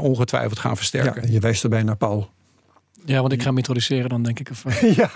[0.00, 1.22] ongetwijfeld gaan versterken.
[1.26, 2.30] Ja, je wijst erbij naar Paul.
[3.04, 4.50] Ja, want ik ga hem introduceren dan, denk ik.
[4.50, 4.64] Of,
[4.96, 5.10] ja,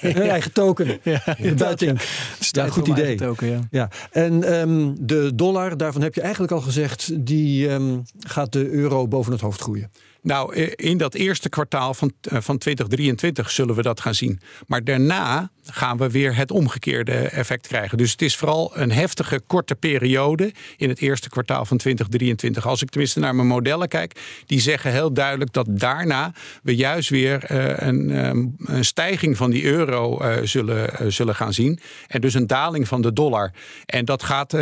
[0.00, 1.00] een eigen token.
[1.02, 1.22] Ja,
[1.56, 1.98] buiten.
[2.38, 3.16] Ja, goed idee.
[3.16, 3.60] Token, ja.
[3.70, 3.90] Ja.
[4.10, 9.08] En um, de dollar, daarvan heb je eigenlijk al gezegd, die um, gaat de euro
[9.08, 9.90] boven het hoofd groeien.
[10.22, 14.40] Nou, in dat eerste kwartaal van, eh, van 2023 zullen we dat gaan zien.
[14.66, 17.98] Maar daarna gaan we weer het omgekeerde effect krijgen.
[17.98, 22.66] Dus het is vooral een heftige korte periode in het eerste kwartaal van 2023.
[22.66, 26.32] Als ik tenminste naar mijn modellen kijk, die zeggen heel duidelijk dat daarna
[26.62, 31.52] we juist weer eh, een, ehm, een stijging van die euro eh, zullen, zullen gaan
[31.52, 31.80] zien.
[32.06, 33.52] En dus een daling van de dollar.
[33.86, 34.52] En dat gaat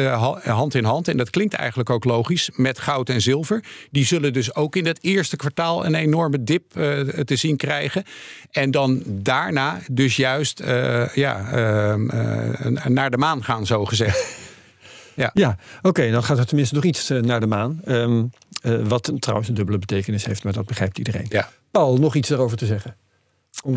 [0.44, 3.64] hand in hand, en dat klinkt eigenlijk ook logisch, met goud en zilver.
[3.90, 6.70] Die zullen dus ook in het eerste kwartaal een enorme dip
[7.24, 8.04] te zien krijgen.
[8.50, 10.60] En dan daarna dus juist
[11.14, 11.94] ja, uh,
[12.86, 14.36] naar de maan gaan, zo gezegd.
[15.14, 17.80] ja, ja oké, dan gaat er tenminste nog iets naar de maan.
[17.86, 18.30] Um,
[18.84, 21.26] wat trouwens een dubbele betekenis heeft, maar dat begrijpt iedereen.
[21.28, 21.48] Ja.
[21.70, 22.96] Paul, nog iets daarover te zeggen?
[23.66, 23.76] Uh,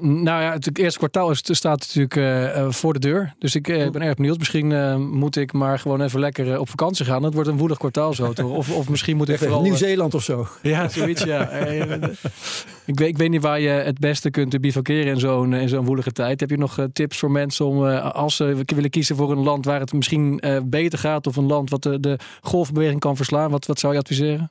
[0.00, 3.34] nou ja, het eerste kwartaal is, staat natuurlijk uh, voor de deur.
[3.38, 4.38] Dus ik uh, ben erg benieuwd.
[4.38, 7.22] Misschien moet ik maar gewoon even lekker op vakantie gaan.
[7.22, 8.32] Het wordt een woelig kwartaal zo.
[8.32, 8.50] Toch?
[8.50, 9.62] Of, of misschien moet ik vooral...
[9.62, 10.46] Nieuw-Zeeland of zo.
[10.62, 11.50] Ja, zoiets ja.
[12.84, 15.84] ik, weet, ik weet niet waar je het beste kunt bivakeren in zo'n in zo'n
[15.84, 16.40] woelige tijd.
[16.40, 19.80] Heb je nog tips voor mensen om als ze willen kiezen voor een land waar
[19.80, 21.26] het misschien beter gaat...
[21.26, 23.50] of een land wat de, de golfbeweging kan verslaan?
[23.50, 24.50] Wat, wat zou je adviseren?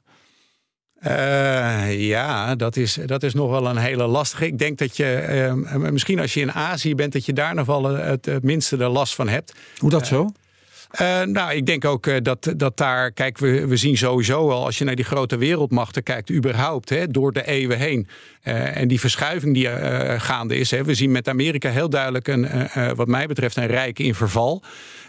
[1.08, 4.46] Uh, ja, dat is, dat is nog wel een hele lastige.
[4.46, 7.66] Ik denk dat je, uh, misschien als je in Azië bent, dat je daar nog
[7.66, 9.54] wel het, het minste de last van hebt.
[9.78, 10.32] Hoe dat zo?
[11.02, 14.78] Uh, nou, ik denk ook dat, dat daar, kijk, we, we zien sowieso al, als
[14.78, 18.08] je naar die grote wereldmachten kijkt, überhaupt, hè, door de eeuwen heen.
[18.44, 19.68] Uh, en die verschuiving die
[20.20, 20.72] gaande is.
[20.72, 22.48] Hè, we zien met Amerika heel duidelijk, een,
[22.96, 24.64] wat mij betreft, een rijk in verval.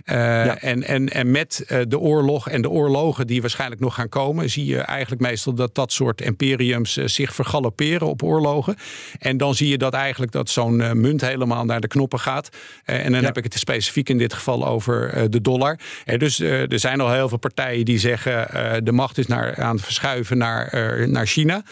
[0.05, 0.59] Ja.
[0.59, 4.67] en, en, en met de oorlog en de oorlogen die waarschijnlijk nog gaan komen, zie
[4.67, 8.77] je eigenlijk meestal dat dat soort imperiums zich vergalopperen op oorlogen.
[9.19, 12.49] En dan zie je dat eigenlijk dat zo'n munt helemaal naar de knoppen gaat.
[12.85, 13.27] en dan ja.
[13.27, 15.79] heb ik het specifiek in dit geval over de dollar
[16.21, 19.75] dus eh, er zijn al heel veel partijen die zeggen de macht is naar, aan
[19.75, 21.63] het verschuiven naar, eh, naar China.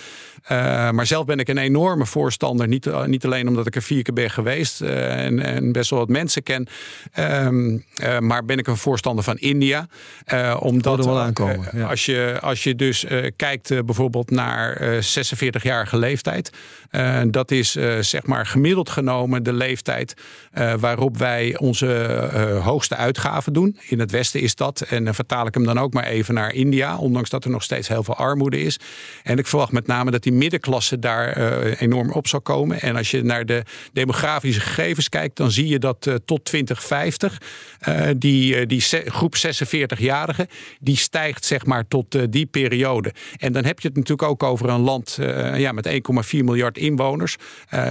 [0.42, 2.68] Uh, maar zelf ben ik een enorme voorstander.
[2.68, 5.98] Niet, niet alleen omdat ik er vier keer ben geweest uh, en, en, best wel
[5.98, 6.68] wat mensen ken.
[7.18, 9.86] Um, uh, maar ben ik een voorstander van India.
[10.58, 11.86] omdat wel aankomen, ja.
[11.86, 16.50] als, je, als je dus kijkt bijvoorbeeld naar 46-jarige leeftijd.
[17.30, 17.70] Dat is
[18.00, 20.14] zeg maar gemiddeld genomen de leeftijd
[20.80, 21.86] waarop wij onze
[22.62, 23.78] hoogste uitgaven doen.
[23.88, 24.80] In het Westen is dat.
[24.80, 26.98] En dan vertaal ik hem dan ook maar even naar India.
[26.98, 28.78] Ondanks dat er nog steeds heel veel armoede is.
[29.22, 32.80] En ik verwacht met name dat die middenklasse daar enorm op zal komen.
[32.80, 33.62] En als je naar de
[33.92, 37.38] demografische gegevens kijkt, dan zie je dat tot 2050
[37.88, 40.46] uh, die, die groep 46-jarigen,
[40.80, 43.12] die stijgt zeg maar tot die periode.
[43.36, 45.18] En dan heb je het natuurlijk ook over een land
[45.54, 45.92] ja, met 1,4
[46.30, 47.36] miljard inwoners.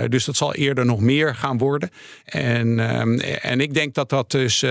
[0.07, 1.89] dus dat zal eerder nog meer gaan worden.
[2.25, 4.65] En, ehm, en ik denk dat, dat, dus,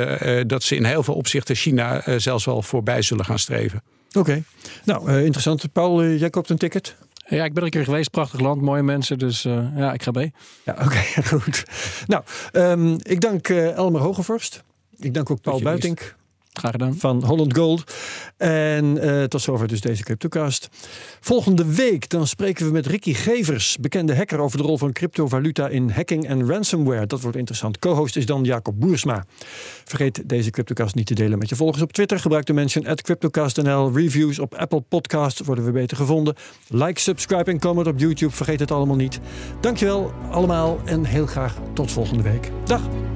[0.47, 3.83] dat ze in heel veel opzichten China zelfs wel voorbij zullen gaan streven.
[4.09, 4.43] Oké, okay.
[4.85, 5.73] nou interessant.
[5.73, 6.97] Paul, jij koopt een ticket?
[7.29, 8.11] Ja, ik ben een keer geweest.
[8.11, 9.19] Prachtig land, mooie mensen.
[9.19, 10.33] Dus uh, ja, ik ga mee.
[10.64, 11.64] Ja, oké, okay, goed.
[12.07, 14.62] Nou, um, ik dank uh, Elmer Hogevorst.
[14.97, 16.17] Ik dank ook Paul Buitink.
[16.99, 17.95] Van Holland Gold.
[18.37, 20.69] En uh, tot zover dus deze CryptoCast.
[21.21, 25.69] Volgende week dan spreken we met Ricky Gevers, bekende hacker over de rol van cryptovaluta
[25.69, 27.07] in hacking en ransomware.
[27.07, 27.79] Dat wordt interessant.
[27.79, 29.25] Co-host is dan Jacob Boersma.
[29.85, 32.21] Vergeet deze CryptoCast niet te delen met je volgers op Twitter.
[32.21, 33.93] Gebruik de mention at CryptoCastNL.
[33.93, 36.35] Reviews op Apple Podcasts worden we beter gevonden.
[36.69, 38.33] Like, subscribe en comment op YouTube.
[38.33, 39.21] Vergeet het allemaal niet.
[39.61, 42.51] Dankjewel allemaal en heel graag tot volgende week.
[42.65, 43.16] Dag!